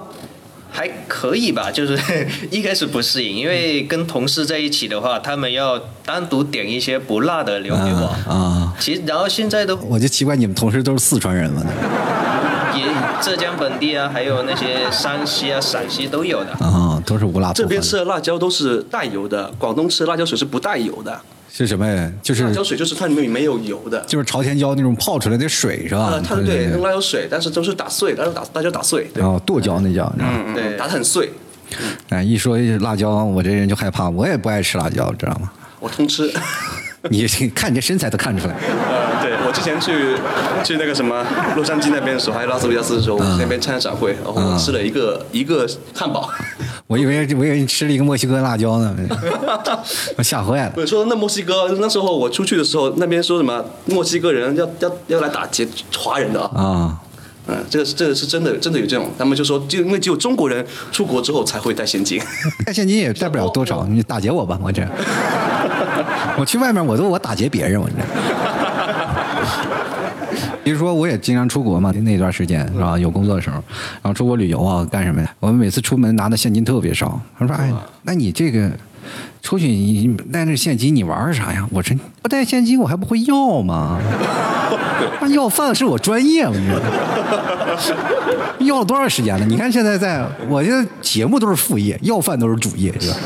[0.73, 1.99] 还可以吧，就是
[2.51, 8.71] 一开始不适应，因为跟同事在一起的话，他们要单独点一些不辣的留给我啊。
[8.79, 11.63] 其实，然后现在都我就奇怪你们同事都是四川人吗？
[13.21, 17.53] 也浙江本地啊，还有那些山西啊、陕西都有的啊，都是无辣。
[17.53, 21.19] 这边吃的辣椒都是带油的，广东吃的辣椒水是不带油的。
[21.53, 22.11] 是什么呀？
[22.23, 26.03] 就是辣椒水，就是它里面没有油的，就是朝天椒那种泡出来的水是吧？
[26.05, 29.09] 啊，它对用辣椒水，但是都是打碎，但是打辣椒打碎。
[29.13, 31.31] 然后，剁椒那叫，嗯，对，打的很碎。
[32.09, 35.51] 哎，一说辣椒，我这人就害怕，我也不爱吃辣椒，知道吗？
[35.79, 36.31] 我通吃。
[37.09, 38.55] 你看你这身材都看出来。
[39.51, 40.15] 之前去
[40.63, 46.29] 去那个什么洛杉矶那边的时候，还有拉斯维加斯的时候，那边参加展会，然后我吃了一个一个汉堡。
[46.87, 48.93] 我以为我以为你吃了一个墨西哥辣椒呢，
[50.17, 50.73] 我吓坏了。
[50.75, 55.65] 我说那墨西哥那时候我出去的时候，那边说什么墨西哥人要要要来打劫
[55.97, 56.99] 华人的啊。
[57.47, 59.09] 嗯，这个是这个是真的，真的有这种。
[59.17, 62.21] 他们就说，就因为只有中国人出国之后才会带现金，
[62.65, 63.83] 带现金也带不了多少。
[63.85, 64.85] 你打劫我吧，我这，
[66.37, 67.95] 我去外面我都我打劫别人，我这。
[70.63, 72.97] 比如说，我也经常出国嘛，那段时间是吧？
[72.97, 73.55] 有工作的时候，
[74.01, 75.33] 然后出国旅游啊，干什么呀？
[75.39, 77.19] 我们每次出门拿的现金特别少。
[77.37, 77.71] 他说：“哎，
[78.03, 78.69] 那你这个
[79.41, 83.99] 出去你带那现金，你玩啥呀？”我说：“不带现金，我还不会要吗？
[85.19, 87.95] 那要饭是我专业，我跟你说。
[88.59, 89.45] 要了多长时间了？
[89.45, 93.17] 你看现在在，我这节目都是副业，要饭都是主业，是吧？”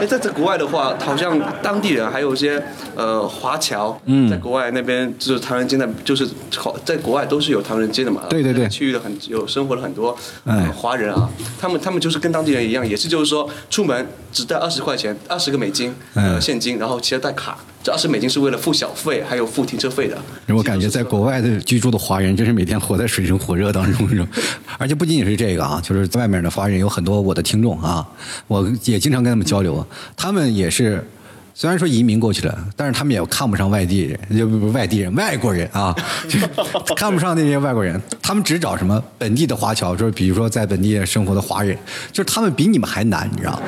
[0.00, 2.62] 哎，在在国外的话，好像当地人还有一些
[2.94, 4.00] 呃华侨，
[4.30, 8.22] 在国外那边就是唐人街的，就是好在国外都是有唐人街的嘛。
[8.28, 10.16] 对对对，区域的很有生活了很多
[10.74, 17.58] 华人啊，他们他们就是跟当地人一样，也是就是说出门只带二十块钱，二十个美金呃现金，然后其他带卡。
[17.82, 20.18] 这二十美金是为了付小费，还有付停车费的。
[20.48, 24.22] 我感觉在国外的居住的华人，真是每天活在水深火热当中，是
[24.76, 28.06] 而且不仅仅是这个啊，就是在外面的华人有很多我的听众啊，
[28.48, 29.82] 我也经常跟他们交流，
[30.14, 31.02] 他们也是
[31.60, 35.94] 虽然说移民过去了，但是他们也看不上外地人，就不外地人，外国人啊，
[36.96, 41.76] 看不上那些外国人，他们只找什么本地的华侨，就是比如说在本地生活的华人，
[42.12, 43.60] 就是他们比你们还难，你知道。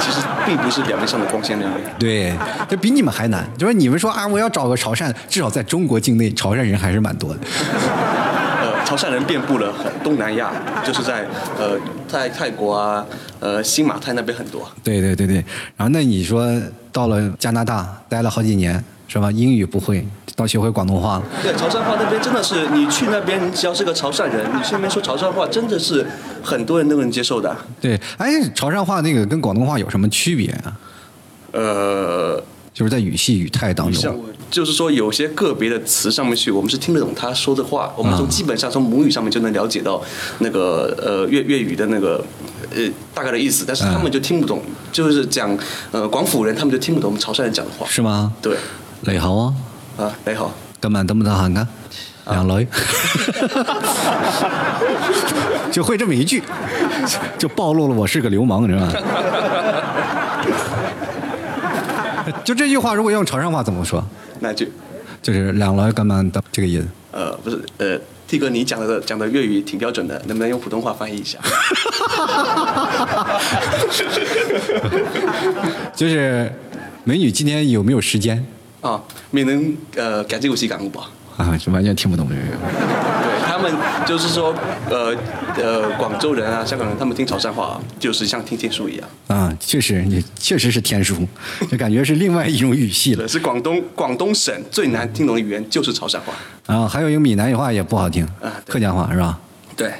[0.00, 1.82] 其实并不是表面上的光鲜亮丽。
[1.98, 2.32] 对，
[2.70, 3.46] 就比你们还难。
[3.58, 7.40] 就是你们说啊，我要找个潮汕，至少在中国境内，潮汕人还是蛮多的。
[8.80, 10.50] 呃，潮汕人遍布了东南亚，
[10.84, 11.26] 就是在
[11.58, 13.04] 呃在泰国啊，
[13.38, 14.68] 呃新马泰那边很多。
[14.82, 15.36] 对对对对。
[15.76, 16.46] 然后那你说
[16.90, 19.30] 到了加拿大待了好几年，是吧？
[19.30, 20.06] 英语不会。
[20.36, 21.24] 到学会广东话了。
[21.42, 26.06] 对，潮汕话那边真的是，你去那边，你只要是个潮汕人，你去那边说潮汕话，真的是
[26.42, 27.54] 很多人都能接受的。
[27.78, 30.80] 对，哎，潮汕话那个跟广东话有什么区别啊？
[31.52, 40.02] 呃，就是在语系语态当中，就是说有些个别的词上面去，我们是听得懂他说的话，我们从基本上从母语上面就能了解到
[40.40, 42.22] 那个呃粤粤语的那个
[42.74, 42.82] 呃
[43.14, 44.60] 大概的意思，但是他们就听不懂，
[44.90, 45.56] 就是讲
[45.92, 47.86] 呃广府人他们就听不懂我们潮汕人讲的话。
[47.88, 48.32] 是吗？
[48.42, 48.56] 对，
[49.02, 49.54] 你好啊。
[49.96, 51.66] 啊，你好，今晚得唔得閒噶？
[52.26, 52.66] 兩女，
[55.72, 56.42] 就会这么一句，
[57.38, 58.92] 就暴露了我是个流氓，你知道吗？
[62.44, 64.04] 就这句话，如果用潮汕话怎么说？
[64.40, 64.66] 那就？
[65.22, 66.82] 就是两来干嘛的这个音。
[67.12, 71.38] 呃，不是，呃，T 哥，你讲的讲的粤语挺标准的，能不能用普通话翻译一下？
[75.94, 76.50] 就是
[77.04, 78.42] 美女，今天有没有时间？
[78.80, 80.98] 啊，没能呃赶这个时间不？
[81.40, 82.40] 啊，就完全听不懂这个。
[83.22, 83.72] 对他们
[84.06, 84.54] 就是说，
[84.88, 85.14] 呃
[85.56, 89.08] 呃，广州人啊，香港人，他们听潮汕话就是像听天书一样。
[89.28, 91.26] 啊，确实，你确实是天书，
[91.70, 93.26] 就感觉是另外一种语系了。
[93.26, 96.32] 是广东广东省最难听懂的语言就是潮汕话。
[96.66, 99.38] 啊，还有一个闽南语话也不好听，啊，客家话是吧？
[99.76, 99.92] 对。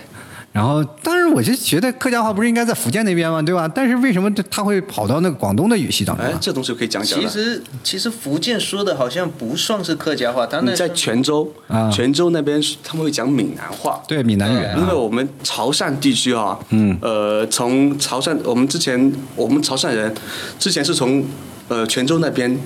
[0.53, 3.41] 然后，当然，我就觉得客家话不是应该在福建那边吗？
[3.41, 3.71] 对吧？
[3.73, 6.27] 但是为什么他会跑到那个广东的语系当中？
[6.27, 7.21] 哎，这东西可以讲讲。
[7.21, 14.03] 其实，其实福建说的好像不算是客家话，他那在泉州啊，泉州那边他们会讲闽南话。
[14.09, 14.81] 对，闽南语。
[14.81, 20.13] 因为我们潮汕地区啊，嗯，呃，从潮汕，我们之前我们潮汕人
[20.59, 21.25] 之前是从
[21.69, 22.59] 呃泉州那边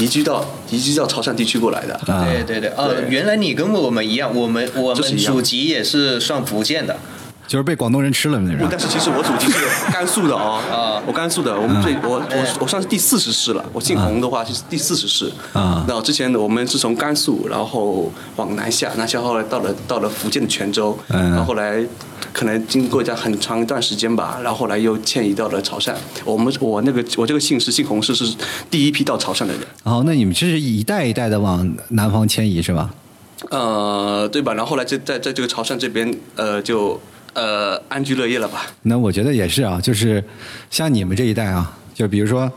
[0.00, 2.00] 移居到移居到潮汕地区过来的。
[2.04, 6.96] 对对对，呃，原来你跟我们一样，我们我们祖籍也是算福建的。
[7.46, 8.68] 就是被广东人吃了那种。
[8.70, 9.58] 但是其实我祖籍是
[9.92, 13.64] 甘肃的哦， 啊，我甘肃的，我们最我我我算是第四十世了。
[13.72, 15.28] 我姓洪的话就是第四十世。
[15.52, 15.84] 啊。
[15.88, 21.84] 那之前我们是从甘肃，然后往南下，南下后来到了到了福建的泉州，然后后来
[22.32, 25.94] 可能经过一段很长一段时间吧，然后后来又迁移到了潮汕。
[26.24, 28.36] 我们我那个我这个姓氏姓洪氏是
[28.70, 29.62] 第一批到潮汕的人。
[29.82, 32.90] 哦，那你们这是一代一代的往南方迁移是吧？
[33.50, 34.54] 呃，对吧？
[34.54, 37.00] 然后后来在在在这个潮汕这边，呃，就。
[37.32, 38.66] 呃，安居乐业了吧？
[38.82, 40.22] 那我觉得也是啊，就是
[40.68, 42.50] 像你们这一代啊，就比如说，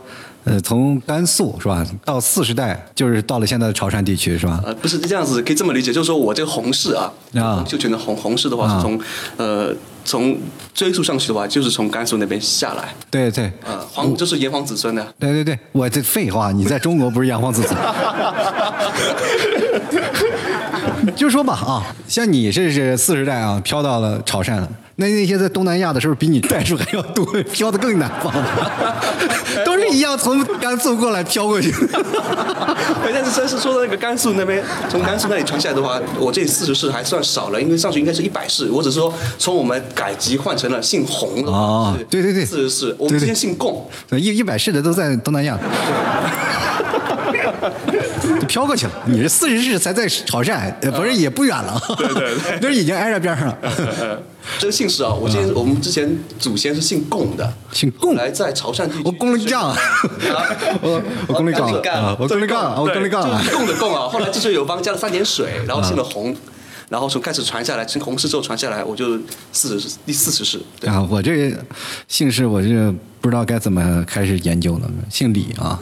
[0.44, 4.62] 呃，从甘肃是吧，到四十代，就是到了现在的潮汕地区是吧？
[4.64, 9.00] 呃，不是这样子，可以这么理解，就是说我这个洪氏啊，啊，就觉得洪洪氏的话是从
[9.38, 10.38] 呃从
[10.74, 12.94] 追溯上去的话，就是从甘肃那边下来。
[13.10, 13.50] 对对。
[13.64, 15.14] 呃，皇就是炎黄子孙的。
[15.18, 17.74] 对对对，我这废话，你在中国不是炎黄子孙。
[21.16, 24.68] 就说吧啊，像你这是四十代啊，飘到了潮汕了。
[24.96, 28.32] 那那些在东南亚的是不是，比你代数还要多，飘的更南方。
[29.66, 31.74] 都是一样从甘肃过来飘过去。
[33.12, 38.70] 但是真是说的那个甘肃那边，从甘肃那里传下来的话，我这四十世还算少了，因为上去应该是一百世。
[38.70, 45.58] 我只是说从我们改籍换成了姓洪的啊，对对对，四十世，我们之前姓贡，一一百世的都在东南亚。
[48.22, 51.80] 就 飘过去了，你这四十世才在潮汕，不是也不远了？
[51.96, 53.58] 对对对， 已经挨着边上了。
[54.58, 59.02] 这个姓氏啊，我之前我们之前祖先是姓贡的，姓贡来在潮汕地区。
[59.04, 59.74] 我贡力杠，
[60.82, 61.66] 我我贡力杠
[62.04, 64.08] 啊，我贡力杠，我贡力杠啊，贡的贡啊。
[64.08, 66.36] 后来这水有方加了三点水，然后姓了洪，
[66.90, 69.18] 然后从开始传下来，从洪氏之后传下来，我就
[69.50, 70.60] 四十第四十世。
[70.86, 71.50] 啊，我这
[72.06, 72.68] 姓氏我就
[73.22, 75.80] 不知道该怎么开始研究了，姓李啊。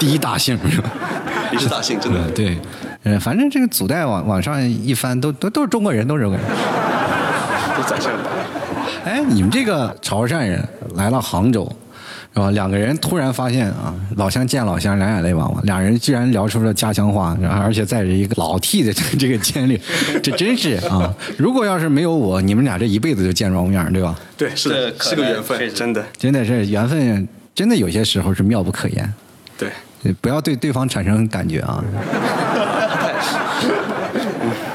[0.00, 0.90] 第一大姓是吧？
[1.52, 2.58] 第一大姓真的 对，
[3.04, 6.46] 嗯，反正这个祖代往往上一翻，都都都是中国人，都是中国人，
[7.76, 8.10] 都宰相。
[9.04, 11.70] 哎，你们这个潮汕人来了杭州，
[12.34, 12.50] 是吧？
[12.50, 15.64] 两个人突然发现啊，老乡见老乡，两眼泪汪汪。
[15.64, 19.80] 两人居然聊出了家乡话，然后而且带着一个老替的这个牵连，
[20.22, 21.12] 这真是啊！
[21.36, 24.14] 如果要是没有我，你们俩这一辈子就见不着面，对吧？
[24.36, 29.12] 对，是的，是个缘分，真的，真的是缘分，真的有些时候是妙不可言。
[29.58, 29.70] 对。
[30.20, 31.84] 不要对对方产生感觉啊！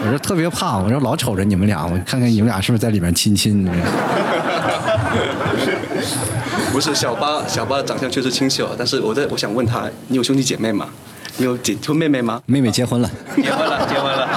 [0.02, 3.68] 我说特别怕，我说老瞅着你们俩，我看看你们俩是不是在里面亲亲。
[6.72, 10.88] 不是小八，小八的长相确实清秀，但是我在我想问他，你有兄弟姐妹吗？
[11.38, 12.42] 你有姐有妹妹吗？
[12.46, 13.10] 妹妹结婚了。
[13.36, 14.30] 结婚了，结婚了。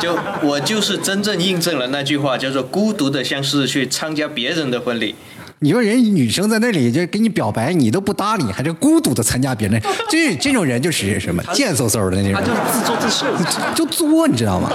[0.00, 5.14] 就我就是真正印证了那句话，叫做“孤独的像是去参加别人的婚礼”。
[5.64, 12.34] 你说人女生在那里就给你表白，你都不搭理，还是孤独的参加别人，这这种人就是什么贱嗖嗖的那种。
[12.34, 13.26] 他就是自作自受，
[13.74, 14.70] 就作，你知道吗？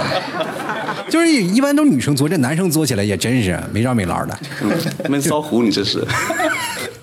[1.08, 4.36] 就是一般都女生作，这男生作起来也真是没招没落的。
[5.08, 6.04] 闷骚虎，你这是？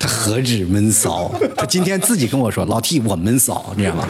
[0.01, 1.33] 他何止闷骚？
[1.57, 4.05] 他今天自己跟我说：“老 T，我闷骚，你知道吗？”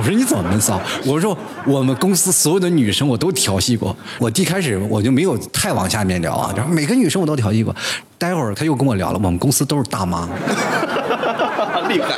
[0.00, 1.36] 我说：“你怎么闷骚？”我说
[1.68, 3.94] ：“我们公司所有的女生我都调戏过。
[4.18, 7.74] 我一开始我就没有太往下面聊啊，然后每个女生我都调戏过。
[8.16, 10.26] 待会儿他又跟我聊了，我们公司都是大妈。
[11.88, 12.14] 厉害！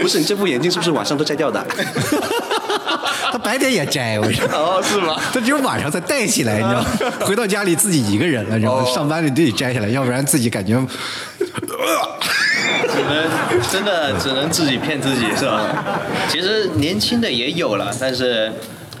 [0.00, 1.66] 不是你这副眼镜是不是晚上都摘掉的？
[3.32, 5.16] 他白天也摘，我说哦，是吗？
[5.34, 6.86] 他只有晚上才戴起来，你知道吗？
[7.26, 10.80] 回到家里自己一个人了，然后上班里都得摘下来，要不然自己感觉。
[12.96, 15.84] 只能真的只能自己骗自己是吧？
[16.30, 18.50] 其实年轻的也有了，但是。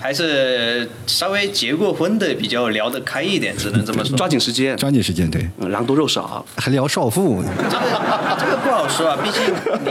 [0.00, 4.16] 还是稍微结过婚的比较聊得开一点，只能这么说。
[4.16, 5.48] 抓紧时间，抓紧时间，对。
[5.68, 7.42] 狼多肉少，还聊少妇。
[7.42, 9.42] 这个这个不好说啊，毕竟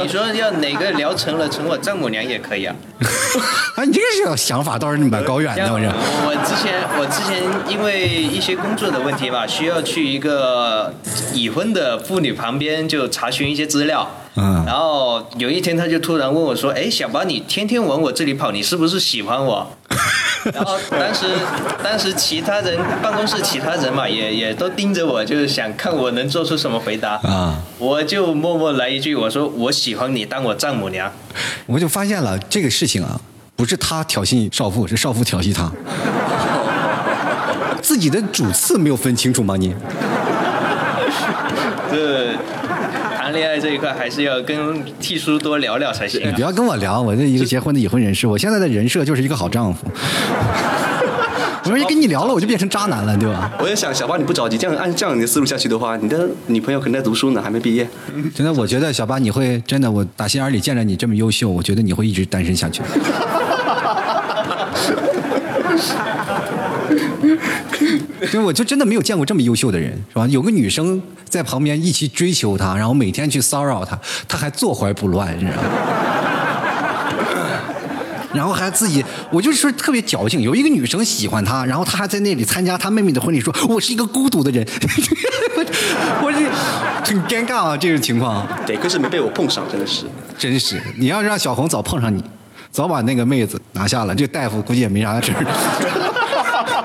[0.02, 2.76] 你说要哪个聊成了，成我丈母娘也可以啊。
[3.76, 5.86] 啊，你这个想法倒是蛮高远的，我这。
[6.26, 10.94] 我之前我之前因为一些工作的问题吧，需要去一个
[11.34, 14.10] 已婚的妇女旁边就查询一些资料。
[14.36, 14.63] 嗯。
[14.65, 19.67] 然后有一天他就突然问我说：“哎，小宝，你天天往我这里跑，你是不是喜欢我？”
[20.54, 21.26] 然后当时，
[21.84, 27.58] 当时其他人办公室其他人嘛，也也都盯着我，就是想看我能做出什么回答啊。
[27.80, 31.12] 我就默默来一句，我说我喜欢你当我丈母娘。
[31.65, 33.19] 我就发现了这个事情啊，
[33.56, 35.71] 不是他挑衅少妇，是少妇挑衅他。
[37.82, 39.56] 自己的主次没有分清楚吗？
[39.58, 39.74] 你？
[41.91, 42.36] 这。
[43.36, 46.26] 谈恋爱这一块还是要跟替叔多聊聊才行。
[46.26, 49.86] 你不要跟我聊，我这一个结婚的已婚人士，我现在的人设就是一个好丈夫。
[51.65, 53.52] 我说一跟你聊了，我就变成渣男了，对吧？
[53.60, 57.86] 我也想，小八你不着急，这样按这样你的思路下去的话，你的女朋友可能在读书呢，还没毕业。
[58.34, 62.82] 真的，我觉得小八你会真的，我打心眼里见着你这么优秀，我觉得你会一直单身下去。
[68.32, 70.28] 就我就真的没有见过这么优秀的人，是吧？
[70.28, 75.70] 有个女生在旁边一起追求他，然后每天去骚扰他，他还坐怀不乱，你知道吗？
[78.34, 80.42] 然后还自己，我就是说特别矫情。
[80.42, 84.68] 有一个女生喜欢他，然后他还在那里参加他妹妹的婚礼，说我是一个孤独的人，
[86.22, 86.40] 我这
[87.06, 88.46] 很尴尬啊，这种情况。
[88.66, 90.04] 得亏是没被我碰上，真的是，
[90.38, 90.82] 真是。
[90.98, 92.22] 你要让小红早碰上你，
[92.72, 96.05] 早把那个妹子拿下了，这大夫估计也没啥事儿。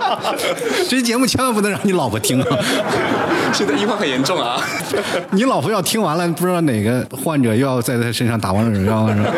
[0.89, 2.59] 这节目千万不能让你老婆听啊！
[3.53, 4.61] 现在医患很严重啊！
[5.33, 9.31] 你老婆要听完了，不知道哪个患者又要在他身上打王者荣耀是吧？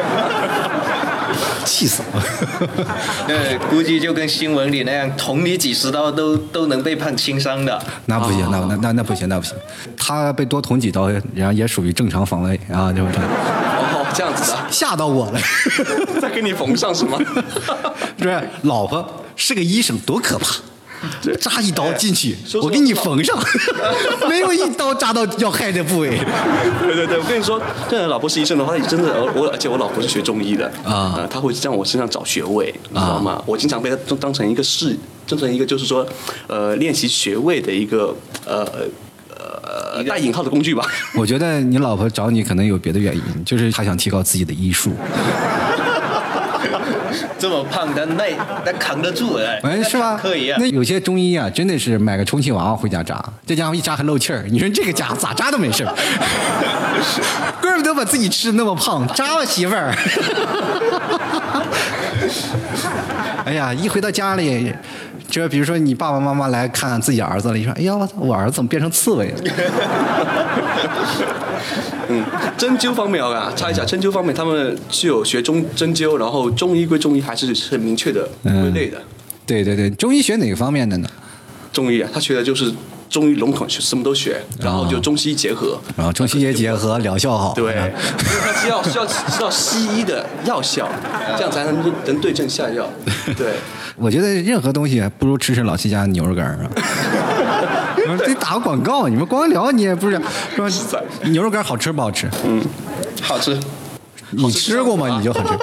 [1.64, 2.20] 气死我！
[3.28, 7.80] 呃，估计就跟新闻里那样，捅你几十刀都都能被判轻伤的。
[8.06, 9.56] 那不行，那那那那不行，那不行。
[9.96, 13.20] 他被多捅几刀，然后也属于正常防卫啊，对不对？
[13.22, 15.40] 哦，这样子的，吓到我了。
[16.20, 17.18] 再给你缝上是吗？
[18.18, 20.46] 不是，老婆是个医生，多可怕！
[21.40, 23.36] 扎一刀进去，我给你缝上，
[24.28, 26.10] 没有一刀扎到要害的部位。
[26.80, 33.42] 对对对，我跟你说，这老婆是医生的话，真的，我而且我老婆是学中医的啊，他会在我身上找穴位，你知道吗？
[33.44, 36.06] 我经常被她当当成一个试，当成一个就是说，
[36.46, 38.64] 呃，练习穴位的一个呃
[39.36, 40.86] 呃带引号的工具吧。
[41.16, 44.92] 我觉得你老婆找你可能有别的原因，就是她想提高自己的医术。
[47.38, 48.30] 这么胖，他耐
[48.64, 50.18] 他扛得住哎，是吧？
[50.20, 50.56] 可以啊。
[50.60, 54.44] 那有些中医啊，真的是买个充气娃娃回家扎，这家伙一扎还漏气儿。
[54.50, 55.94] 你说这个家咋扎都没事儿，
[57.60, 59.94] 怪不得把自己吃的那么胖，扎吧媳妇儿。
[63.44, 64.72] 哎呀，一回到家里，
[65.28, 69.36] 就比如说你爸爸妈妈来看自己儿子了，你说，哎呀，我操，我儿子怎么变成刺猬了？
[72.12, 72.24] 嗯，
[72.58, 79.00] 针灸方面啊，插一下，针灸方面他们是有学中针灸，然后中医归中医，还是很明确的归类的。
[79.46, 81.08] 对对对，中医学哪个方面的呢？
[81.72, 82.72] 中医啊，他学的就是
[83.08, 87.54] 中医笼统，什么都学，然后就中西医结合，然后中西医结合疗效好。
[87.54, 87.74] 对，
[88.44, 90.88] 他需要需要知道西医的药效，
[91.36, 92.88] 这样才能能对症下药。
[93.36, 93.54] 对，
[93.96, 96.70] 我觉得任何东西不如吃吃老七家牛肉干啊。
[98.16, 100.20] 得打个广告，你们光聊你也不是
[100.54, 100.68] 说
[101.24, 102.28] 牛肉干好吃不好吃？
[102.44, 102.62] 嗯，
[103.22, 103.58] 好吃。
[104.30, 105.18] 你吃过吗？
[105.18, 105.58] 你就好吃。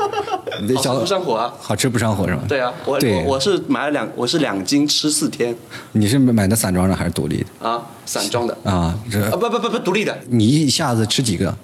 [0.75, 1.54] 好吃不上火啊？
[1.60, 2.43] 好吃不上火是吧？
[2.47, 5.56] 对啊，我我我是买了两，我是两斤吃四天。
[5.93, 7.67] 你是买的散装的还是独立的？
[7.67, 8.56] 啊，散装的。
[8.63, 10.15] 啊，这啊不不不不独立的。
[10.27, 11.56] 你一下子吃几个？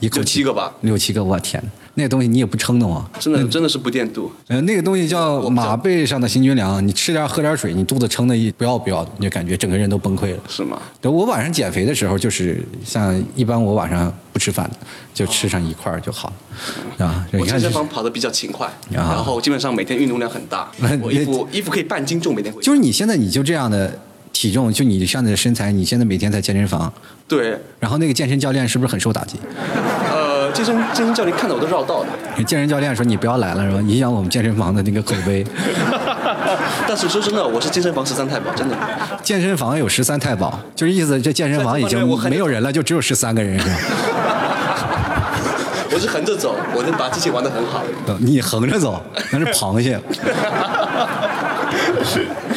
[0.00, 0.72] 一口七个吧。
[0.82, 1.62] 六七个，我天！
[1.98, 4.30] 那个东西你也不撑得慌，真的真的是不垫肚。
[4.46, 10.38] 呃，那个东西叫马背上的行军粮，你吃点喝点水，你肚子撑的一不要不要的，你就感觉整个人都崩溃了。
[10.48, 10.80] 是吗？
[11.00, 14.70] 对，我晚上减肥的时候，就是像一般我晚上不吃饭，
[15.12, 16.32] 就吃上一块儿就好
[16.98, 17.26] 了，啊。
[17.32, 20.70] 我健身房跑的比较勤快，然后基本上每天运动量很大，
[21.02, 22.62] 我衣服衣服可以半斤重每天回。
[22.62, 23.98] 就是你现在你就这样的
[24.32, 26.92] 体重，就你现在的身材，你现在每天在健身房。
[27.26, 27.58] 对。
[27.80, 29.36] 然后那个健身教练是不是很受打击？
[30.52, 32.44] 健身健身教练看到我都绕道的。
[32.44, 33.80] 健身教练说：“你不要来了，是吧？
[33.82, 35.44] 影响我们健身房的那个口碑。
[36.86, 38.76] ”但是说真的，我是健身房十三太保，真的。
[39.22, 43.74] 健身房有十三太保，就是意思这健身房已经没有人了，就只有十三个人，是吧？
[45.90, 47.82] 我是横着走，我能把机器玩的很好。
[48.20, 50.00] 你横着走，那是螃蟹。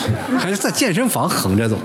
[0.39, 1.77] 还是在健身房横着走？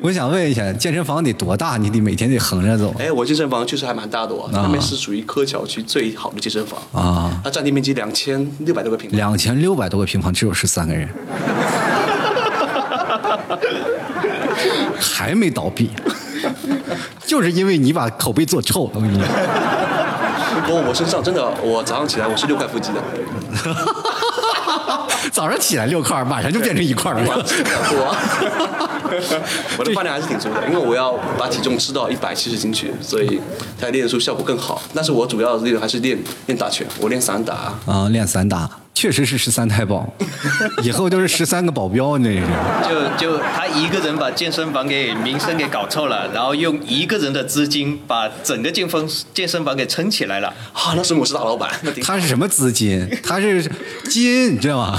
[0.00, 1.76] 我想问一下，健身房得多大？
[1.76, 2.94] 你得每天得横着走。
[2.98, 7.30] 哎，我健身房确实还蛮大的哦，那边是属于柯桥区最好的健身房啊。
[7.42, 9.16] 它占地面积两千六百多个平方。
[9.16, 11.08] 两千六百多个平方，只有十三个人，
[15.00, 15.90] 还没倒闭，
[17.26, 18.90] 就是因为你把口碑做臭了。
[18.94, 19.26] 我跟你讲，
[20.66, 23.02] 不，我身上真的，我早上起来我是六块腹肌的。
[25.30, 27.20] 早上起来六块，晚上就变成一块了。
[27.26, 27.34] 我
[29.78, 33.40] 我的饭量还是挺足的，因为我要把体重吃到一百七十斤去，所以
[33.78, 34.82] 才练出效果更好。
[34.94, 37.74] 但是我主要练还是练练打拳，我练散打。
[37.86, 38.68] 啊，练散打。
[38.98, 40.12] 确实是十三太保，
[40.82, 42.40] 以后都是十三个保镖，那个。
[42.82, 50.48] 就就他一个人把健身房给名声给搞臭了，然后用一个人的资金把整个健身健身房给撑起来了。
[50.72, 51.70] 啊，那是我是大老板。
[52.02, 53.08] 他是什么资金？
[53.22, 53.70] 他是
[54.10, 54.98] 金，你知道吗？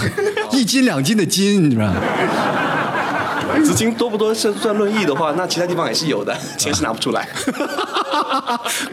[0.54, 1.96] 一斤两斤的金，你知道吗？
[3.66, 4.34] 资金多不多？
[4.34, 7.28] 是算论亿的话，那其他地方也是有的， 钱是拿不出来。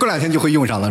[0.00, 0.90] 过两天就会用上了。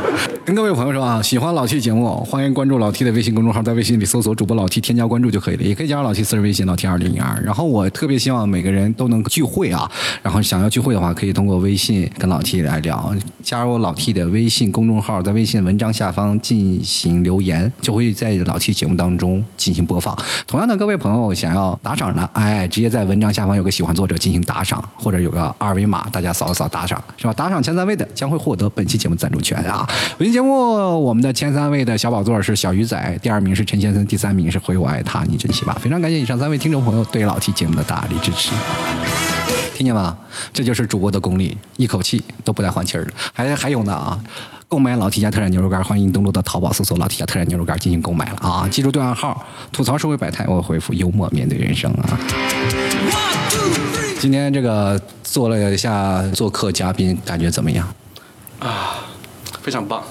[0.44, 5.62] 跟各位朋友说啊，喜欢老 T 节目，欢迎关注老 T 的微信公众号，在微信里搜索主播老 T，添加关注就可以了。
[5.62, 7.40] 也可以加上老 T 私人微信老 T 二零零二。
[7.42, 9.90] 然后我特别希望每个人都能聚会啊，
[10.22, 13.14] 然后想要聚会的话，可以通过微信跟老 T 来聊。
[13.42, 20.16] 加入老 T 的微信公众号，在微信文章下方进行留言，就会在老 T 节目当中进行播放。
[20.46, 27.32] 同样的，各位朋友想要打赏的，哎，直接在文章下方有个喜欢作者进行打赏，或者有个二维码，大家扫一扫打赏，是吧？
[27.32, 29.88] 打赏前三位的将会获得本期节目赞助权啊！
[30.18, 30.54] 本期节目
[31.02, 35.74] 我们的前三位的小宝座是小鱼仔，第二名是陈先生，第三名是回我爱他，你真奇葩！
[35.78, 38.50] 非常感谢以上三位听众朋友对老 T 节目的大力支持，
[39.74, 40.16] 听见吗？
[40.52, 43.12] 这就是主播的功力，一口气都不带换气儿的。
[43.32, 44.20] 还还有呢啊！
[44.68, 48.68] 购买老 T 家特产牛肉干，欢迎登录到淘宝搜索老 T 家特产牛肉干进行购买了啊！
[48.70, 52.18] 记住对暗号，吐槽社会百态，我回复幽默面对人生啊！
[54.20, 57.88] 今天这个做了一下做客嘉宾，感觉怎么样？
[58.60, 58.98] 啊，
[59.62, 60.02] 非常棒！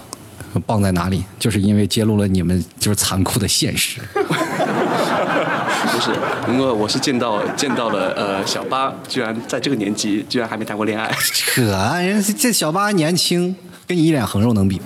[0.66, 1.24] 棒在哪里？
[1.38, 4.02] 就是因为揭露了你们就是残酷的现实。
[4.14, 6.12] 不是，
[6.48, 11.12] 因为我是见到见到了呃，小八居然在这个年纪居然还没谈过恋爱。
[11.34, 11.62] 扯，
[12.02, 13.56] 人这小八年轻。
[13.88, 14.80] 跟你一脸横肉能比？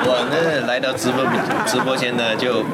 [0.00, 1.26] 我呢来到直播
[1.66, 2.64] 直播间呢就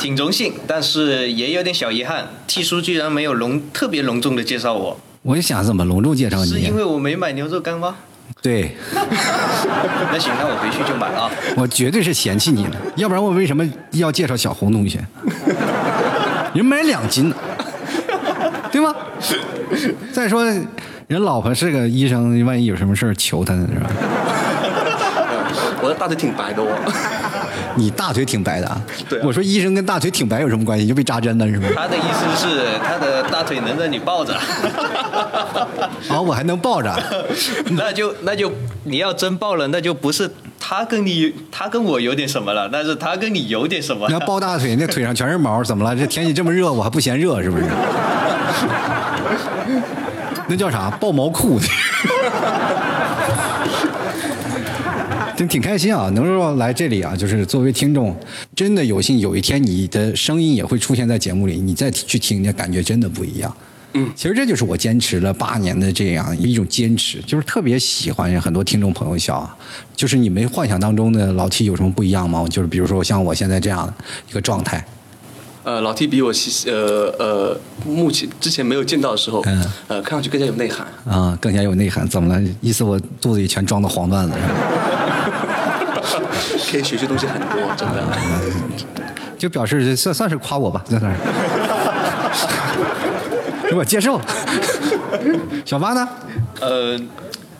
[0.00, 4.98] 挺荣幸，但是也有点小遗憾，T 叔居然没有隆特别隆重的介绍我。
[5.22, 6.50] 我就想怎么隆重介绍你？
[6.50, 7.94] 是因为我没买牛肉干吗？
[8.42, 8.76] 对。
[8.94, 11.30] 那行，那我回去就买啊。
[11.56, 15.04] 我绝对是嫌弃你了，要不然我为什么要介绍小红同学？
[16.52, 17.36] 人买两斤呢，
[18.70, 18.94] 对吗？
[20.12, 20.44] 再说。
[21.06, 23.90] 人老婆是个医生，万一有什么事儿求他呢，是吧？
[25.84, 26.66] 我的大腿挺白的哦。
[27.76, 28.80] 你大腿挺白的啊？
[29.06, 29.20] 对。
[29.22, 30.86] 我说医生跟大腿挺白有什么关系？
[30.86, 31.68] 就被扎针了是吗？
[31.76, 34.34] 他的意思是他的大腿能让你抱着。
[36.08, 36.90] 好， 我还能抱着。
[37.76, 38.50] 那就那就
[38.84, 44.06] 你要真抱了，那就不是他跟你他跟我有点什么了，但是他跟你有点什么。
[44.08, 45.94] 你要抱大腿，那腿上全是毛，怎么了？
[45.94, 47.64] 这天气这么热，我还不嫌热是不是？
[50.46, 50.90] 那叫啥？
[51.00, 51.58] 抱毛裤
[55.34, 56.08] 的，挺挺开心啊！
[56.14, 58.16] 能够来这里啊，就是作为听众，
[58.54, 63.54] 真的有幸有一天你的声音也会出现在节目里，你再去听，那感觉真的不一样。
[63.94, 69.48] 嗯，其实这就是我坚持了八年的这样一种坚持，就是特别喜欢很多听众朋友笑，
[69.94, 72.44] 就是你们幻想当中的老七有什么不一样吗？
[72.48, 73.94] 就是比如说像我现在这样的
[74.30, 74.84] 一个状态。
[75.64, 76.30] 呃，老 T 比我
[76.66, 79.42] 呃呃，目前之前没有见到的时候，
[79.88, 80.86] 呃，看上去更加有内涵。
[81.08, 82.40] 啊，更加有内涵，怎么了？
[82.60, 84.34] 意思我肚子里全装的黄段子。
[86.70, 88.02] 可以学习东西很多，真的。
[89.38, 91.08] 就表示算算是夸我吧，算是。
[93.74, 94.20] 我接受。
[95.64, 96.08] 小八呢？
[96.60, 97.00] 呃，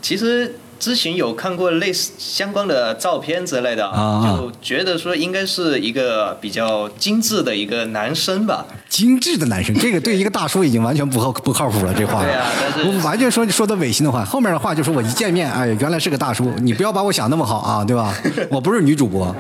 [0.02, 3.90] 其实之前有看过类似相关的照片之类的，
[4.24, 8.64] 就觉得说应该是一个比较精致的一个男生吧。
[8.88, 11.92] 精致的男生，这个对一个大叔已经完全不靠不靠谱了。
[11.94, 14.24] 这话，对啊，但是完全说说的违心的话。
[14.24, 16.52] 后面的话就是我一见面，哎，原来是个大叔。
[16.58, 18.14] 你不要把我想那么好啊，对吧？
[18.50, 19.34] 我不是女主播，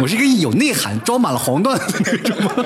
[0.00, 2.64] 我是一个有内涵、装满了黄段子的女主播。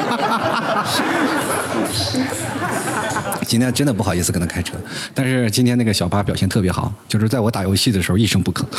[3.49, 4.74] 今天真的不好意思跟他开车，
[5.14, 8.62] 但是今天那个小八表现特别好，就是在我打游戏的时候一声不吭。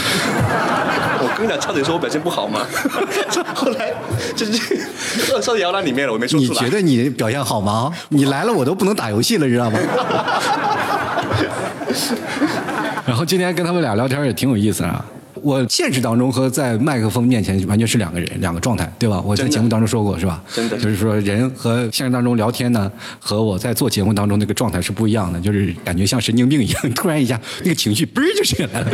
[1.22, 2.62] 我跟你俩差点说我表现不好吗？
[3.56, 3.92] 后来
[4.36, 4.88] 就是
[5.34, 6.54] 二少摇篮里面了，我没说出来。
[6.54, 7.92] 你觉得你表现好吗？
[8.10, 9.80] 你来了我都不能打游戏了，知道吗？
[13.08, 15.04] 然后今天跟他们俩聊天也挺有意思啊。
[15.44, 19.22] 我现实当中和在麦克风面前完全是两个人，两个状态，对吧？
[19.26, 20.44] 我在节目当中说过，是吧？
[20.54, 28.88] 真的，就是说人和现实当中聊天呢，和我在做节目当中那个状态是不一样的，就是感觉像神经病一样， 突然一下那个情绪嘣就起来了。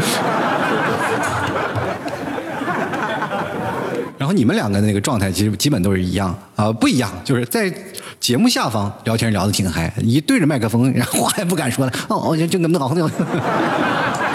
[4.18, 7.72] 然后你们两个那个状态其实基本都是一样啊，不一样，就是在
[8.20, 12.96] 节目下方聊天聊得挺嗨，一对着麦克风，然后话也不敢说了，哦，就就那么好。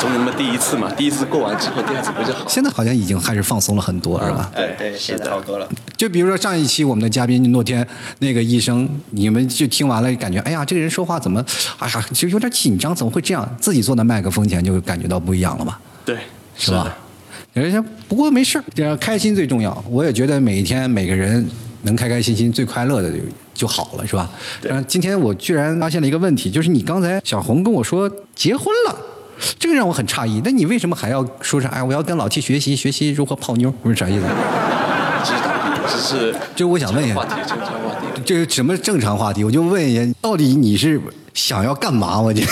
[0.01, 2.49] 总有那么第一次嘛，第一次过完之后，第二次不就好？
[2.49, 4.51] 现在好像已经开始放松了很多，是吧？
[4.57, 5.69] 对对，现在好多了。
[5.95, 7.87] 就比如说上一期我们的嘉宾诺天
[8.21, 11.45] 那个医生，你们就听完了，感觉哎呀，这个人说话怎么，
[11.79, 13.57] 哎呀，就有点紧张，怎么会这样？
[13.61, 15.79] 自己坐在麦克风前就感觉到不一样了吧？
[16.07, 16.17] 对，
[16.57, 16.97] 是吧？
[17.53, 19.85] 人家不过没事儿，开心最重要。
[19.91, 21.47] 我也觉得每一天每个人
[21.83, 23.19] 能开开心心、最快乐的就
[23.53, 24.31] 就好了，是吧？
[24.63, 24.73] 对。
[24.85, 28.97] 今天我居然发现了一个问题，就是你刚才小红跟我说结婚了。
[29.59, 33.71] 这个让我很诧异，那你为什么还要说是哎，我要跟老 T 学习学习如何泡妞？
[33.83, 34.25] 不是啥意思？
[35.25, 35.41] 只是
[35.89, 39.45] 只是， 就我想问一下，话题正常话题， 这个什么正常话题？
[39.45, 41.01] 我就问一下，到底你是
[41.35, 42.21] 想要干嘛？
[42.21, 42.43] 我就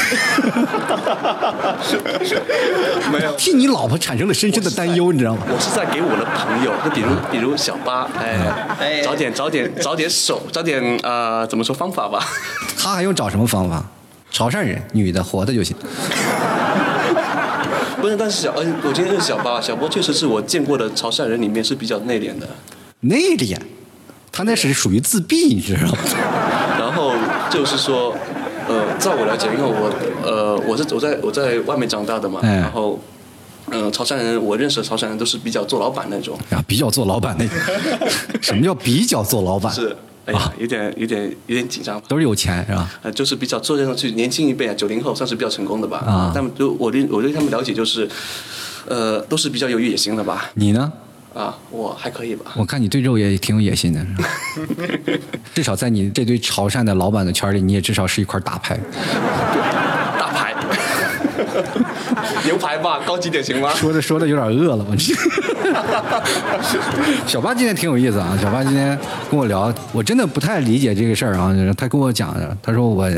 [3.11, 5.43] 没有替你老婆产生了深深的担忧，你知道吗？
[5.49, 12.23] 我是在给我的朋友，就比如比如小八，哎，找点找点找点手，找点呃怎么说方法吧？
[12.79, 13.85] 他还用找什么方法？
[14.31, 15.75] 潮汕人，女的活的就行。
[18.01, 22.49] 不是，但是小，嗯，我今天认识小八，小波确实是我见过的潮汕人里面是比较内敛的。
[23.01, 23.57] 内敛？
[24.31, 25.99] 他那是属于自闭，你知道吗？
[26.79, 27.13] 然后
[27.51, 28.15] 就是说，
[28.69, 29.91] 呃，在我了解，因为我，
[30.23, 33.01] 呃，我是我在我在外面长大的嘛，然后，
[33.71, 36.39] 嗯，潮汕人，我认识的潮汕人都是比较做老板那种。
[36.51, 37.57] 啊，比较做老板那种。
[38.41, 39.73] 什么叫比较做老板？
[39.73, 39.97] 是。
[40.35, 42.89] 啊，有点有点有点紧张，都是有钱是吧？
[43.03, 45.99] 呃，就是比较做这种去年轻一辈啊，九零后算是比较成功的吧。
[45.99, 48.09] 啊，他们就我对我对他们了解就是，
[48.87, 50.51] 呃，都是比较有野心的吧。
[50.55, 50.93] 你呢？
[51.35, 52.53] 啊，我还可以吧。
[52.57, 54.05] 我看你对肉也挺有野心的，
[55.55, 58.77] 至少在你这堆潮汕的老板的圈里，你也至少是一块大牌。
[60.19, 60.55] 大牌
[62.45, 63.71] 牛排吧，高级点行吗？
[63.75, 65.15] 说着说着有点饿了，我这。
[67.27, 68.99] 小八今天挺有意思啊，小八今天
[69.31, 71.55] 跟我聊，我真的不太理解这个事儿啊。
[71.77, 73.09] 他跟我讲，他说我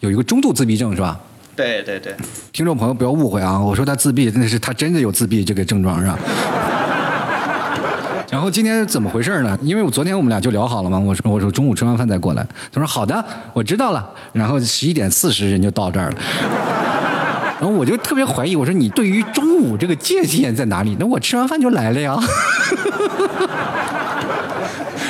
[0.00, 1.18] 有一个中度自闭症，是吧？
[1.54, 2.14] 对对对。
[2.52, 6.18] 听众朋友不要误会啊，我说他自闭，那是他真的有自闭这个症状，是吧？
[8.30, 9.56] 然后今天怎么回事呢？
[9.62, 14.06] 因为我昨天我们俩就聊好了嘛，我说我说中午吃完饭再过来，他说好的，我知道了。
[14.32, 16.16] 然后十一点四十人就到这儿了。
[17.58, 20.96] 然后我就特别怀疑，我说你对于中午这个界限在哪里？
[21.00, 22.16] 那我吃完饭就来了呀。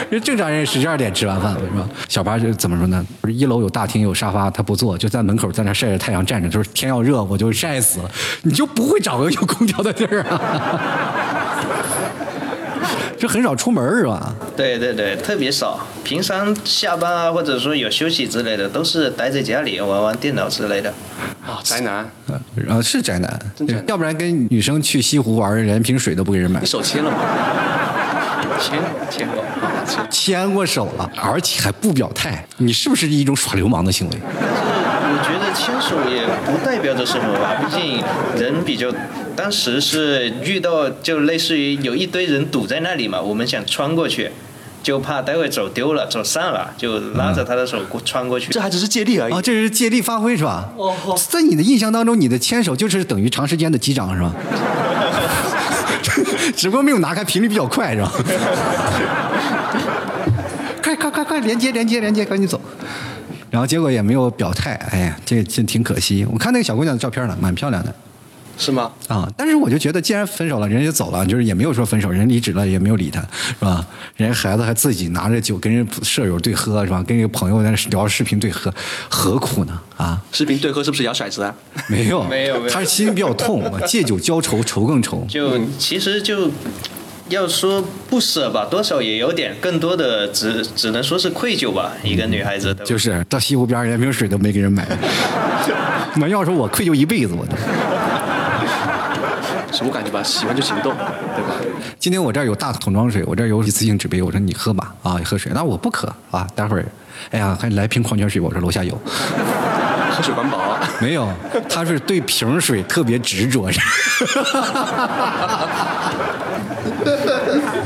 [0.09, 1.89] 因为正常人十二点吃完饭，是吧？
[2.09, 3.05] 小八就怎么说呢？
[3.21, 6.49] 不是一楼有大厅有沙发，他不坐，就在门口在那晒着太阳站着。
[6.49, 8.11] 就是天要热，我就晒死了。
[8.43, 10.41] 你就不会找个有空调的地儿啊？
[13.19, 14.35] 就很少出门是吧？
[14.57, 15.79] 对对对，特别少。
[16.05, 20.91] 平常下班啊，或者说有休息之类的，都是待在家里玩玩电脑之类的。
[21.47, 22.09] 啊，宅男。
[22.69, 23.41] 呃，是宅男。
[23.87, 26.61] 要不然跟女生去西湖玩，连瓶水都不给人买。
[26.61, 27.19] 你手牵了吗？
[28.59, 29.45] 牵牵过，
[30.11, 32.47] 牵过手了，而且还不表态。
[32.57, 34.17] 你是不是一种耍流氓的行为？
[35.57, 38.03] 牵手也不代表着什么吧，毕竟
[38.41, 38.89] 人比较。
[39.35, 44.31] 当时是遇到就类似于有一堆人堵在那里嘛，我们想穿过去，
[44.83, 48.51] 就怕待会走丢了、走散了，就拉着他的手过穿过去。
[48.53, 49.33] 这还只是借力而已。
[49.33, 50.71] 哦，这是借力发挥是吧？
[50.77, 50.95] 哦。
[51.29, 54.33] 在你的印象当中，你的牵手就是等于长时间的击掌是吧？
[56.57, 58.11] 只不过没有拿开，频率比较快是吧？
[60.83, 62.59] 快快快快，连接连接连接，赶紧走。
[63.51, 66.27] 然后结果也没有表态，哎呀，这这挺可惜。
[66.31, 67.95] 我看那个小姑娘的照片了，蛮漂亮的。
[68.59, 68.91] 是吗？
[69.07, 73.87] 啊，但是我就觉得，既然分手了，人家就走了，就是也没有说分手，人离职了，也没有理他，是吧？
[74.17, 77.03] 人家孩子还自己拿着酒跟人舍友对喝，是吧？
[77.07, 78.73] 跟一个朋友在那聊视频对喝，
[79.11, 79.79] 何苦呢？
[79.99, 80.19] 啊？
[80.33, 81.55] 视频对喝是不是摇骰子啊？
[81.89, 82.71] 没有，没有，没有。
[82.71, 85.27] 他是心比较痛，借酒浇愁，愁更愁。
[85.29, 86.51] 就其实就。
[87.29, 91.93] 要说不舍吧，多少也有点，更多的只只能说是愧疚吧。
[92.03, 94.87] 一个女孩子，就是到西湖边连瓶水都没给人买。
[96.17, 97.53] 那要说我愧疚一辈子，我都。
[99.73, 100.23] 什么感觉吧？
[100.23, 101.51] 喜欢就行动，对吧？
[101.99, 105.53] 今天我这儿有大桶装水，我这儿有一次性纸杯，我说你喝吧，啊，喝水。
[105.55, 106.87] 那我不渴啊，待会儿，
[107.33, 108.99] 哎呀，还来瓶矿泉水，我说楼下有。
[110.11, 110.79] 喝水环保？
[110.99, 111.29] 没有，
[111.69, 113.69] 他是对瓶水特别执着。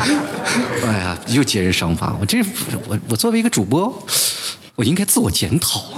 [0.01, 2.15] 哎呀，又揭人伤疤！
[2.21, 2.39] 我这
[2.89, 3.93] 我我作为一个主播，
[4.75, 5.81] 我应该自我检讨。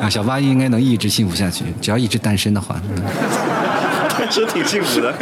[0.00, 2.76] 啊，小八应该能一直幸福下去，只要一直单身的话。
[4.16, 5.12] 单身挺幸福的。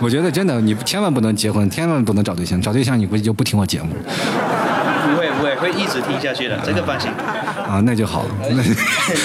[0.00, 2.60] 我觉得真的，你千万不能结婚，千万不能找对象。
[2.62, 3.88] 找对象你估计就不听我节目。
[3.90, 7.10] 不会不会，会一直听下去的，这个放心。
[7.68, 8.62] 啊，那就好了，那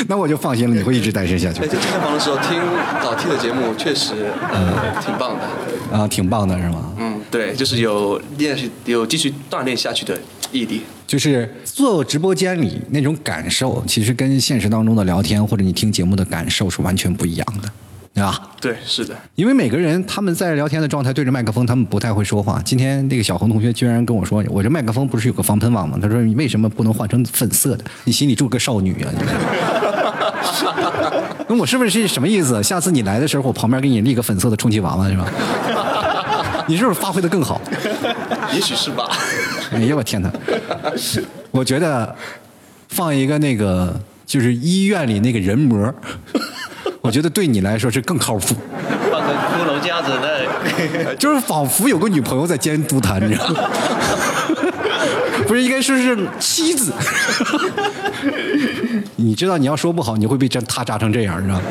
[0.10, 1.62] 那我就放心了，你会一直单身下去。
[1.62, 2.60] 在健身房的时候听
[3.02, 4.14] 老 T 的节目，确实
[4.52, 5.98] 呃挺棒的。
[5.98, 6.94] 啊，挺棒的是吗？
[6.98, 10.20] 嗯，对，就是有练习，有继续锻炼下去的
[10.52, 10.82] 毅力。
[11.06, 17.70] 就是做直播间里那种感受，其实跟现实当中的聊天或者你听节目的感受是完全不一样的。
[18.14, 18.52] 对吧？
[18.62, 19.16] 对，是的。
[19.34, 22.62] 因为每个人他们在聊天的状态对着麦克风，他们不太会说话。
[22.64, 27.84] 今天那个小红同学居然跟我说：“我这麦克风不是有个防喷网吗？”他说：“你为什么不能换成粉色的？
[28.04, 29.10] 你心里住个少女啊？”
[31.50, 32.62] 那我是不是是什么意思？
[32.62, 35.26] 下次你来的时候，我旁边给你立个粉色的充气娃娃是吧？
[36.68, 37.60] 你是不是发挥的更好？
[38.54, 39.10] 也许是吧。
[39.72, 40.32] 哎呀，我天哪！
[41.50, 42.16] 我觉得
[42.90, 45.92] 放一个那个就是医院里那个人模。
[47.04, 48.56] 我觉得对你来说是更靠谱。
[49.12, 53.60] 放个骷髅架子那， 就是仿佛有个女朋友在监督他，你知道吗？
[55.46, 56.94] 不是，应该说是妻子。
[59.18, 61.64] 你知道你要说不好，你会被这他扎成这样，你知道吗？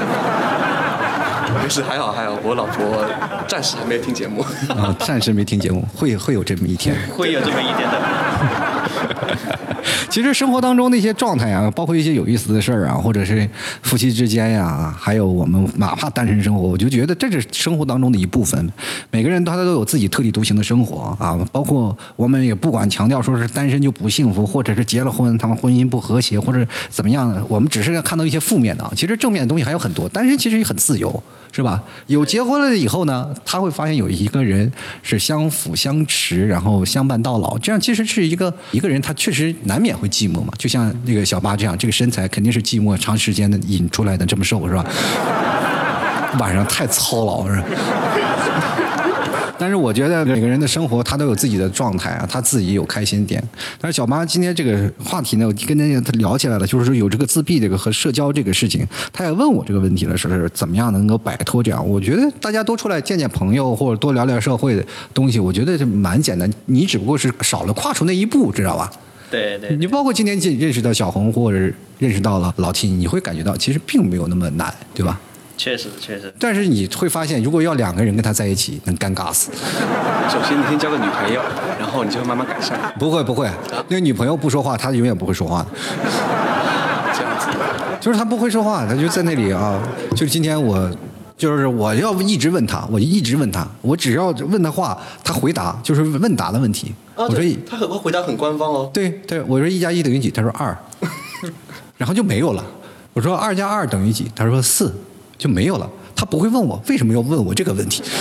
[1.62, 3.03] 没事，还好还好，我老婆
[3.49, 4.45] 暂时还没听节目。
[4.68, 6.95] 啊，暂时没听节目，会会有这么一天。
[7.16, 7.97] 会有这么一天的。
[10.09, 13.49] 其实生活当中那些状态啊，包括一些有意思的事儿啊，或者是
[13.83, 18.70] 夫妻之间呀，还有我们哪怕单身生活，我就觉得这是生活当中的一部分。
[19.11, 28.93] 每个人他都有自己特立独行的生活啊，包括我们也不管强调说是单身就不幸福，或者是结了婚他们婚姻不和谐，或者怎么样，我们只是看到一些负面的。
[28.97, 31.22] 其实正面的东西还有很多，单身其实也很自由。
[31.53, 31.80] 是吧？
[32.07, 34.70] 有结婚了以后呢，他会发现有一个人
[35.03, 37.57] 是相辅相持，然后相伴到老。
[37.59, 40.53] 这样其实是一个一个人，他确实难免会寂寞嘛。
[40.59, 44.84] 就像那个小八这样，这个身材肯定是寂寞长时间的引出来的，这么瘦是吧？
[46.40, 47.66] 晚上太操劳是吧。
[49.62, 53.40] 但是我觉得每个人的生活他都有自己的状态啊，他自己有开心点。
[53.80, 61.88] 但是小妈今天这个话题呢，我跟家他聊起来了，就是说有这个自闭这个和社交这个事情，他也问我这个问题了，说是怎么样能够摆脱这样？
[61.88, 64.84] 我觉得大家多出来见见朋友，或者多聊聊社会的
[65.14, 66.50] 东西，我觉得是蛮简单。
[66.66, 68.90] 你只不过是少了跨出那一步，知道吧？
[69.30, 69.76] 对对。
[69.76, 71.58] 你包括今天认认识到小红，或者
[72.00, 75.20] 认识到了老 T，你会感觉到其实并没有那么难，对吧？
[75.62, 76.34] 确实，确实。
[76.40, 79.52] 但是你会发现，如果要两个人跟他在一起，能尴尬死。
[80.28, 81.40] 首先，你先交个女朋友，
[81.78, 82.92] 然后你就会慢慢改善。
[82.98, 83.48] 不会，不会。
[83.86, 85.68] 那个女朋友不说话，他永远不会说话的。
[87.14, 87.46] 这样子。
[88.00, 89.80] 就是他不会说话，他就在那里啊。
[90.10, 90.90] 就是今天我，
[91.36, 96.92] 就是我要一直问他，我一直问他，我只要问他话，他回答就是问答的问题。
[97.14, 97.40] 我说
[97.70, 98.90] 他很回答很官方哦。
[98.92, 100.28] 对对，我说一加一等于几？
[100.28, 100.76] 他说二。
[101.96, 102.64] 然后就没有了。
[103.12, 104.28] 我说二加二等于几？
[104.34, 104.92] 他说四。
[105.43, 108.01] 就没有了，他不会问我为什么要问我这个问题。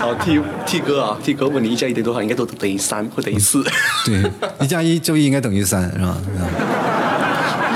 [0.00, 3.62] 好，T T 哥啊，T 哥问你一加一等于多少，应该都等于三或等于四。
[4.06, 4.24] 对，
[4.60, 6.16] 一加一就应该等于三，是吧？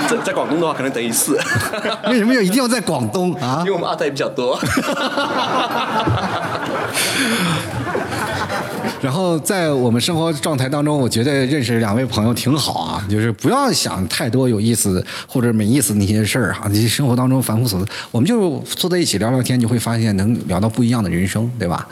[0.08, 1.38] 在在广东的话，可能等于四。
[2.08, 3.58] 为什么要一定要在广东啊？
[3.60, 4.58] 因为我们二代比较多。
[9.02, 16.68] 然后在我们生活状态当中，我觉得认识两位朋友挺好啊，就是不要想太多有意思或者没意思那些事儿哈。
[16.68, 21.88] 这生活当中繁复琐，我们就坐在一起聊聊天，就会发现能聊到不一样的人生，对吧？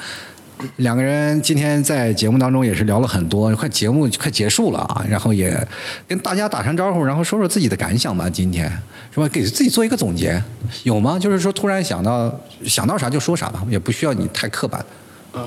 [0.76, 5.66] 两个人今天在节目当中也是聊了很多，快节目快结束了啊，然后也
[6.06, 8.30] 跟大家打声招呼，然后说说自己的感想吧。
[8.30, 8.70] 今天
[9.12, 9.26] 是吧？
[9.28, 10.40] 给自己做一个总结，
[10.84, 11.18] 有吗？
[11.18, 12.32] 就是说突然想到
[12.64, 14.84] 想到啥就说啥吧，也不需要你太刻板。
[15.32, 15.42] 啊。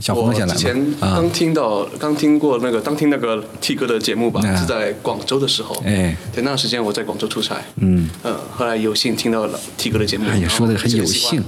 [0.00, 5.74] 小红先来之前刚听到，刚听过那个，刚听那个 T 哥的节目吧，是在广州的时候。
[5.84, 7.56] 哎，前段时间我在广州出差。
[7.76, 8.08] 嗯。
[8.22, 10.28] 嗯，后来有幸听到了 T 哥的节目。
[10.28, 11.42] 哎呀，说的很有幸。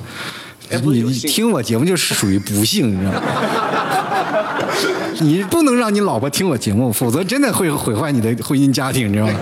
[0.71, 3.23] 你你听我节目就是属于不幸，你知道吗？
[5.21, 9.35] 你不能让你老婆听我节目，否则真的会毁坏你的婚姻家庭，你知道吗？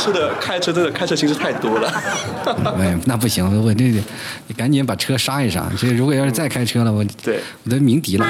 [0.00, 1.92] 开车的开车真的开车形式太多了。
[2.78, 5.70] 哎，那不行，我这你赶紧把车刹一刹。
[5.78, 8.26] 这如果要是再开车了，我对我都鸣笛了。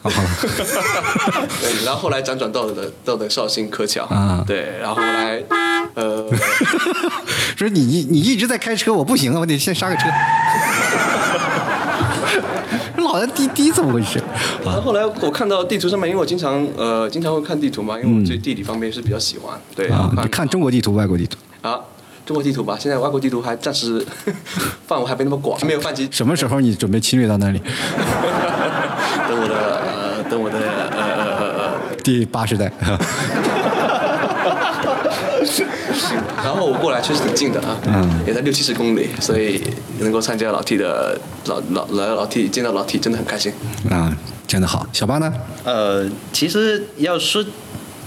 [0.00, 0.16] 好了。
[1.60, 4.44] 对，然后后来辗转到了到了绍兴柯桥啊。
[4.46, 5.42] 对，然后来
[5.94, 6.24] 呃，
[7.58, 10.06] 说你你你一直在开车，我不行啊，我得先刹个车。
[12.96, 14.21] 老在滴滴怎么回事？
[14.64, 19.58] 然后后来我看到地图上面，因为我经常呃经常会看地图嘛，因为我对地理方面是比较喜欢。
[19.74, 21.78] 对啊，你看中国地图、外国地图啊，
[22.24, 22.76] 中国地图吧。
[22.78, 24.04] 现在外国地图还暂时
[24.86, 26.08] 范围还没那么广，没有泛及。
[26.10, 27.60] 什么时候你准备侵略到那里？
[29.28, 32.70] 等我的呃，等我的呃呃呃呃第八十代。
[36.36, 39.62] 然后我过来确实挺近的啊，也在六七十公里，所以
[39.98, 43.52] 能够参加老 T 的老老来老 T 见到老 T 真的很开心
[43.90, 44.16] 啊，
[44.46, 44.86] 真的好。
[44.92, 45.32] 小八呢？
[45.64, 47.44] 呃，其实要说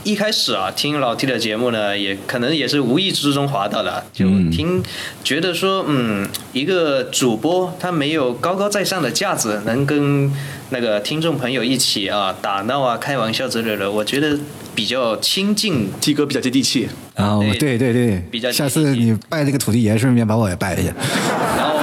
[0.05, 4.81] 一开始啊，听老 T 的节目呢，也可能也是无意之中滑到的，就听
[5.23, 10.31] 觉得说，嗯，一个主播他没有高高在上的架子，能跟
[10.69, 14.39] 那个听众朋友一起啊打闹啊、开玩笑之类的，我觉得。
[14.75, 20.91] 比较亲近，T 哥比较接地气啊，对对对，比较下次你拜那个土地爷，顺便把我也拜一下。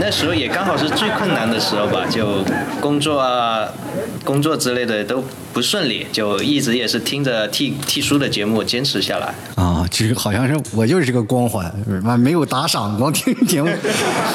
[0.00, 2.44] 那时候也刚好是最困难的时候吧，就
[2.80, 3.68] 工作啊、
[4.24, 5.22] 工作之类的都
[5.52, 9.34] 不顺利，就一直也是听着替替叔的节目坚持下来。
[9.56, 11.72] 啊，其实好像是我就是这个光环，
[12.18, 13.68] 没有打赏，光听节目，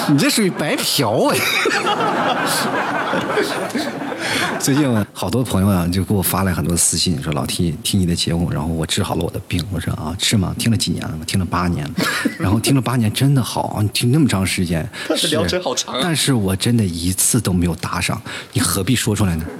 [0.10, 1.38] 你这属于白嫖哎！
[4.64, 9.62] 最近好多朋友啊，就给我发来很多私信，说老 T 听你的节目，然后我治好了我的病。
[9.74, 10.56] 我说啊，是吗？
[10.58, 11.14] 听了几年了？
[11.20, 11.86] 我 听了八年，
[12.40, 15.96] 然后听了八年真的好，你听那么长时间，是疗程好长。
[15.96, 18.22] 啊但是我真的一次都没有打赏，
[18.54, 19.44] 你何必说出来呢？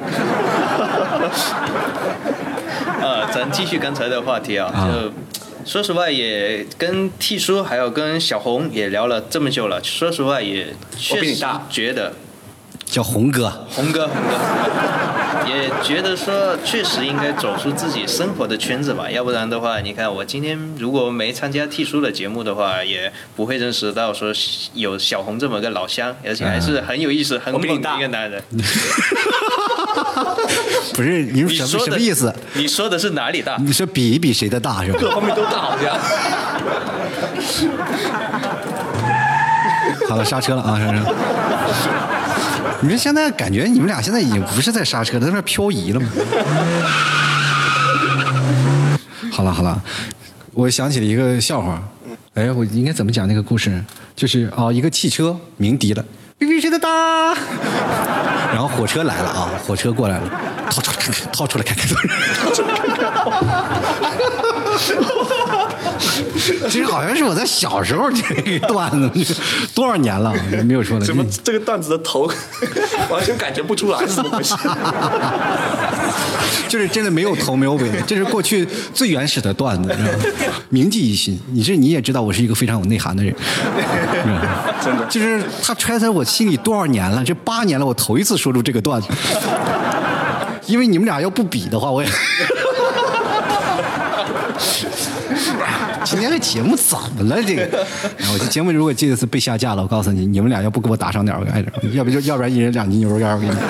[3.02, 5.12] 呃，咱继续刚才的话题啊，就
[5.70, 12.14] 说实话，也跟 T 叔还有跟小红也聊了这么久了，说实话也确实觉得。
[12.94, 24.32] 叫红哥，红哥，红哥， 也觉得说确实应该走出自己生活的圈子吧，要不然的话，你看我今天如果没参加 T 叔的节目的话，也不会认识到说
[24.76, 28.40] 有小红这么个老乡，而且还是很有意思、很猛的一个男人。
[30.94, 32.32] 不是 你什么什么意思？
[32.54, 33.58] 你说的是哪里大？
[33.58, 35.00] 你说比一比谁的大是吧？
[35.02, 35.98] 各方面都大，好像。
[40.08, 41.00] 好了，刹车了啊，刹车。
[42.84, 46.08] 你说现在感觉你们俩现在已经不是在刹车，在那漂移了吗？
[49.32, 49.82] 好了好了，
[50.52, 51.82] 我想起了一个笑话。
[52.34, 53.82] 哎，我应该怎么讲那个故事？
[54.18, 56.04] 就是啊，一个汽车鸣笛了，
[56.38, 57.34] 哔哔哔的哒。
[58.52, 60.30] 然后火车来了啊，火车过来了，
[60.70, 61.88] 掏出来看看，掏出来看看，
[62.44, 63.14] 掏出来看看。
[66.70, 69.36] 其实好像是我在小时候这个段子，
[69.74, 70.34] 多少年了
[70.66, 71.06] 没有说了。
[71.06, 72.30] 怎么这个段子的头
[73.10, 74.56] 完全感觉不出来是怎么回事？
[76.68, 79.96] 就是真的没有头没有尾，这是过去最原始的段子，
[80.70, 81.40] 铭记于心。
[81.52, 83.34] 你是你也知道，我是一个非常有内涵的人，
[84.84, 85.06] 真的。
[85.06, 89.08] 就是他揣在我心里多少年了，这八年了，我头一次说出这个段子。
[90.66, 92.10] 因为你们俩要不比的话，我也。
[96.04, 97.42] 今天这节目怎么了？
[97.44, 97.86] 这个，
[98.34, 103.54] 我这节目如果这次被下架了，我告诉你，你们俩要不给我打赏点，我挨着；要不就要不然一人两斤牛肉干，我给你。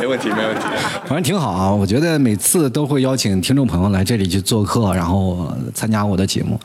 [0.00, 0.62] 没问题，没问题。
[1.06, 6.58] 反正挺好啊，我觉得每次都会邀请听众朋友来这里去做客，然后参加我的节目。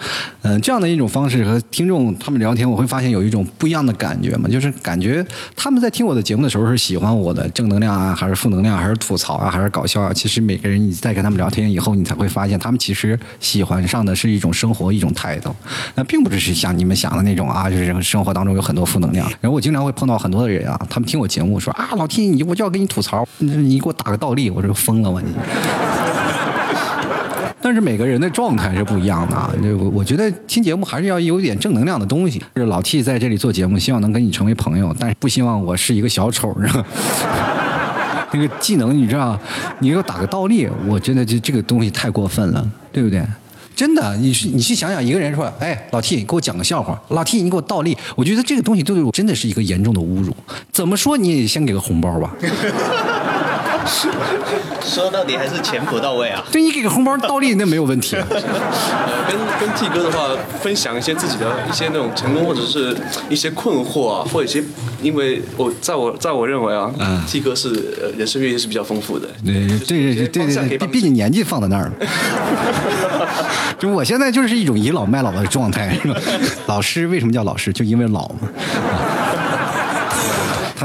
[0.43, 5.25] 嗯，这样的一种方式和听众他们聊天，我会发现有一种不一样的感觉嘛，就是感觉
[5.57, 10.13] 他们在听我的节目的时候是喜欢我的正能量啊，还是负能量，还是吐槽啊，还是搞笑啊？
[10.13, 15.53] 其实每个人你在跟他们聊天以后，你才会发现他们其实喜欢上的是一种生活，一种态度。
[15.95, 19.29] 那并不是像你们想的那种啊，就是生活当中有很多负能量。
[19.41, 23.27] 然后我经常会碰到很多的人啊，他们听我节目说啊，老 T，你我就要跟你吐槽。
[23.39, 25.33] 你给我打个道倒立，我说疯了吗你？
[27.59, 29.51] 但是每个人的状态是不一样的啊！
[29.79, 32.39] 我我觉得听节目还是要有点正能量的东西。
[32.55, 36.85] 是老 T 在这里做节目，希望能跟你成为朋友，但是不希望我是一个小丑，是吧？
[38.31, 39.35] 那个技能你知道，
[39.79, 43.23] 你给我打个倒立，我真的这这个东西太过分了，对不对？
[43.75, 50.35] 真的，你去你去想想，一个人说，哎，老 T，你给我讲个笑话，老 T，你给我倒立，我觉得这个东西对我真的是一个严重的侮辱。
[50.71, 52.31] 怎么说你也先给个红包吧。
[54.83, 56.43] 说到底还是钱不到位啊！
[56.51, 58.15] 对你给个红包倒立那没有问题。
[58.29, 60.29] 跟跟 T 哥的话，
[60.61, 62.95] 分享一些自己的一些那种成功或者是
[63.29, 64.63] 一些困惑啊，或者一些，
[65.01, 66.91] 因为我在我在我认为啊
[67.27, 67.69] ，T 哥是
[68.17, 69.27] 人生阅历是比较丰富的。
[69.45, 71.93] 对对对对对，毕竟年纪放在那儿了。
[73.79, 75.97] 就我现在就是一种倚老卖老的状态。
[76.67, 77.71] 老师为什么叫老师？
[77.71, 78.49] 就因为老嘛。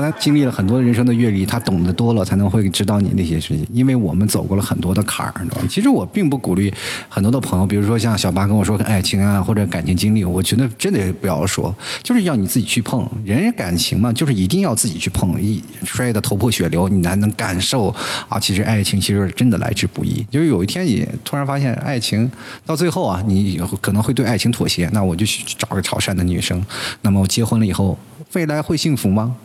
[0.00, 3.66] 他经历了很多人生的阅历，他懂得多了，才能会知道你那些事情。
[3.72, 5.68] 因为我们走过了很多的坎儿，你知道吗？
[5.70, 6.72] 其实我并不鼓励
[7.08, 13.08] 很多的朋友，比如说像小八跟我说爱情啊或者感情经历，我觉得真的不要说，就是要你自己去碰。
[13.24, 17.88] 人感情嘛，就是一定要自己去碰，一摔得头破血流，你才能感受
[18.28, 18.38] 啊。
[18.38, 20.24] 其实爱情其实真的来之不易。
[20.30, 22.30] 就是有一天你突然发现爱情
[22.66, 26.62] 到最后啊，你可能会对爱情妥协，那我就去找个潮汕的女生。
[27.02, 27.98] 那么我结婚了以后，
[28.32, 29.36] 未来会幸福吗？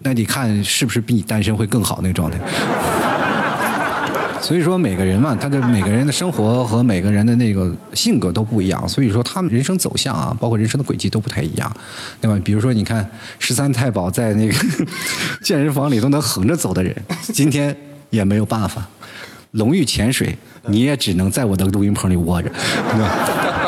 [0.00, 2.38] 那你看是不是比你单身会更好那个状态？
[4.40, 11.70] 所以说每个人嘛，他的每个人的生活和每个人的那个性格都不一样，所以说他们人生走向啊，包括人生的轨迹都不太一样，
[12.20, 12.40] 对吧？
[12.44, 13.06] 比如说你看
[13.40, 14.54] 十三太保在那个
[15.42, 16.94] 健身房里都能横着走的人，
[17.32, 17.76] 今天
[18.10, 18.86] 也没有办法，
[19.50, 23.67] 龙玉潜水，你也只能在我的录音棚里窝着，对吧？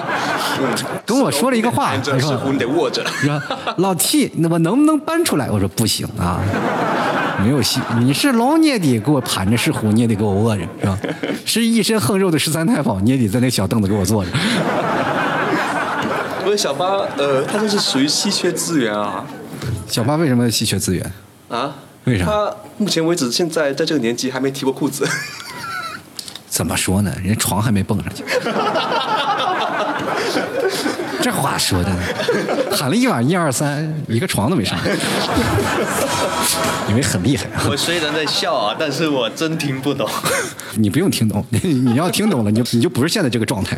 [1.06, 3.04] 跟我说了一个话，你说你得握着。
[3.06, 3.40] 说
[3.78, 5.50] 老 T，那么能不能搬出来？
[5.50, 6.40] 我说不行啊，
[7.42, 7.80] 没有戏。
[7.98, 10.98] 你是龙，你也得给我盘着；是虎，你也得给我握着，是吧？
[11.44, 14.30] 是一身横肉的十三太保，你也得在那小凳子给我坐着。
[16.44, 16.86] 不是小八，
[17.16, 19.24] 呃，他这是属于稀缺资源啊。
[19.86, 21.12] 小八为什么稀缺资源？
[21.48, 21.74] 啊？
[22.04, 22.24] 为啥？
[22.24, 25.06] 他目前为止，现在在这个年纪还没提过裤子。
[26.48, 27.12] 怎么说呢？
[27.22, 28.24] 人床还没蹦上去。
[31.22, 31.90] 这话说的，
[32.74, 34.78] 喊了一晚一二三，一个床都没上，
[36.88, 37.44] 因为很厉害。
[37.68, 40.08] 我虽然在笑啊，但是我真听不懂。
[40.74, 43.76] 你不用听懂， 你要听懂了，你就你就不是现在这个状态。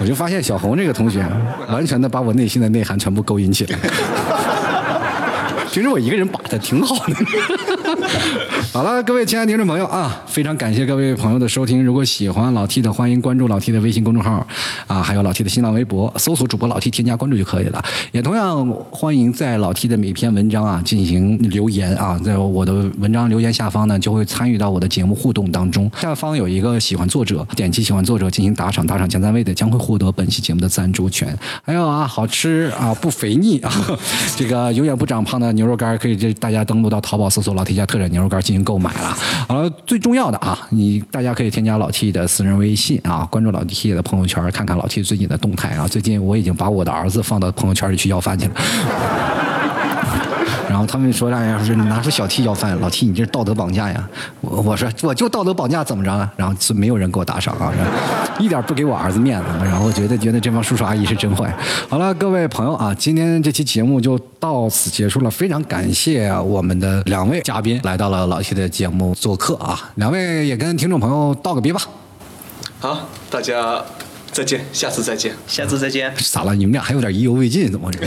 [0.00, 1.24] 我就发现小红这个同学，
[1.68, 3.78] 完全的把我内心的内涵全部勾引起来。
[5.70, 7.14] 其实我一个人把的挺好的。
[8.72, 11.84] 好了，各位亲爱的听众朋友啊，非常感谢各位朋友的收听。
[11.84, 14.46] 如果喜欢老 T 的，欢迎关注老 T 的微信公众号
[14.86, 17.82] 啊，还有老 T 的新浪微博，搜索主播老 T 添加关注就可以了。
[18.12, 25.90] 也同样欢迎在老 T 的每篇文章啊进行留言啊，在我的文章留言下方呢，就会参与到我的节目互动当中。
[25.96, 31.36] 下方有一个喜欢作者，点击喜欢作者进行打赏，打赏前三位的将会获得本期节目的赞助权。
[31.64, 33.72] 还有啊，好吃啊不肥腻啊，
[34.36, 35.50] 这个永远不长胖的。
[35.54, 39.16] 牛肉干可以，这大家登录到淘宝搜索“老 T 特产牛肉干”进行购买了。
[39.48, 45.86] 好了，最重要的啊，你大家可以添加老 T 的私人微信啊，关注老 T 的朋友圈，看看老 T 最近的动态啊。
[45.88, 48.54] 最近我已经把我的儿子放到朋友圈里去要饭去了。
[50.80, 54.08] 然后他们说：“哎呀，说你拿出小 T 要饭，老 T 你这是道德绑架呀！”
[54.40, 56.32] 我我说我就道德绑架怎么着啊？
[56.38, 57.70] 然后是没有人给我打赏啊，
[58.38, 59.46] 一点不给我儿子面子。
[59.62, 61.54] 然后觉得觉得这帮叔叔阿姨是真坏。
[61.86, 65.30] 好了，各位朋友啊，今天这期节目就到此结束了。
[65.30, 71.82] 非常感谢我们的两位嘉宾来到了老 T 的节目做客啊，两位也跟听众朋友道个别吧。
[72.78, 73.84] 好，大家。
[74.32, 76.12] 再见，下次再见，下次再见。
[76.30, 76.54] 咋了？
[76.54, 78.00] 你们俩还有点意犹未尽，怎么回事？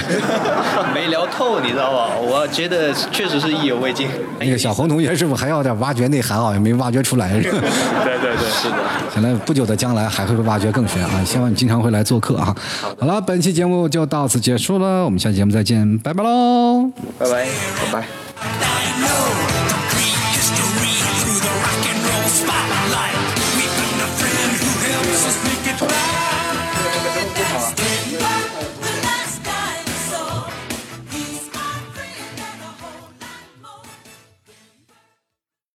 [0.94, 2.16] 没聊透，你知道吧？
[2.18, 4.08] 我觉得确实是意犹未尽。
[4.40, 6.54] 那个小红同学是不是还要点挖掘内涵啊？
[6.54, 7.34] 也没挖掘出来。
[7.42, 8.76] 对对对，是的。
[9.14, 11.24] 可能不久的将来还会被挖掘更深啊！
[11.26, 12.56] 希望你经常会来做客啊。
[13.00, 16.90] 好了，本期节目就到此结束了，我们下期节目再见，拜拜喽！
[17.20, 17.46] 拜拜，
[17.92, 19.63] 拜拜。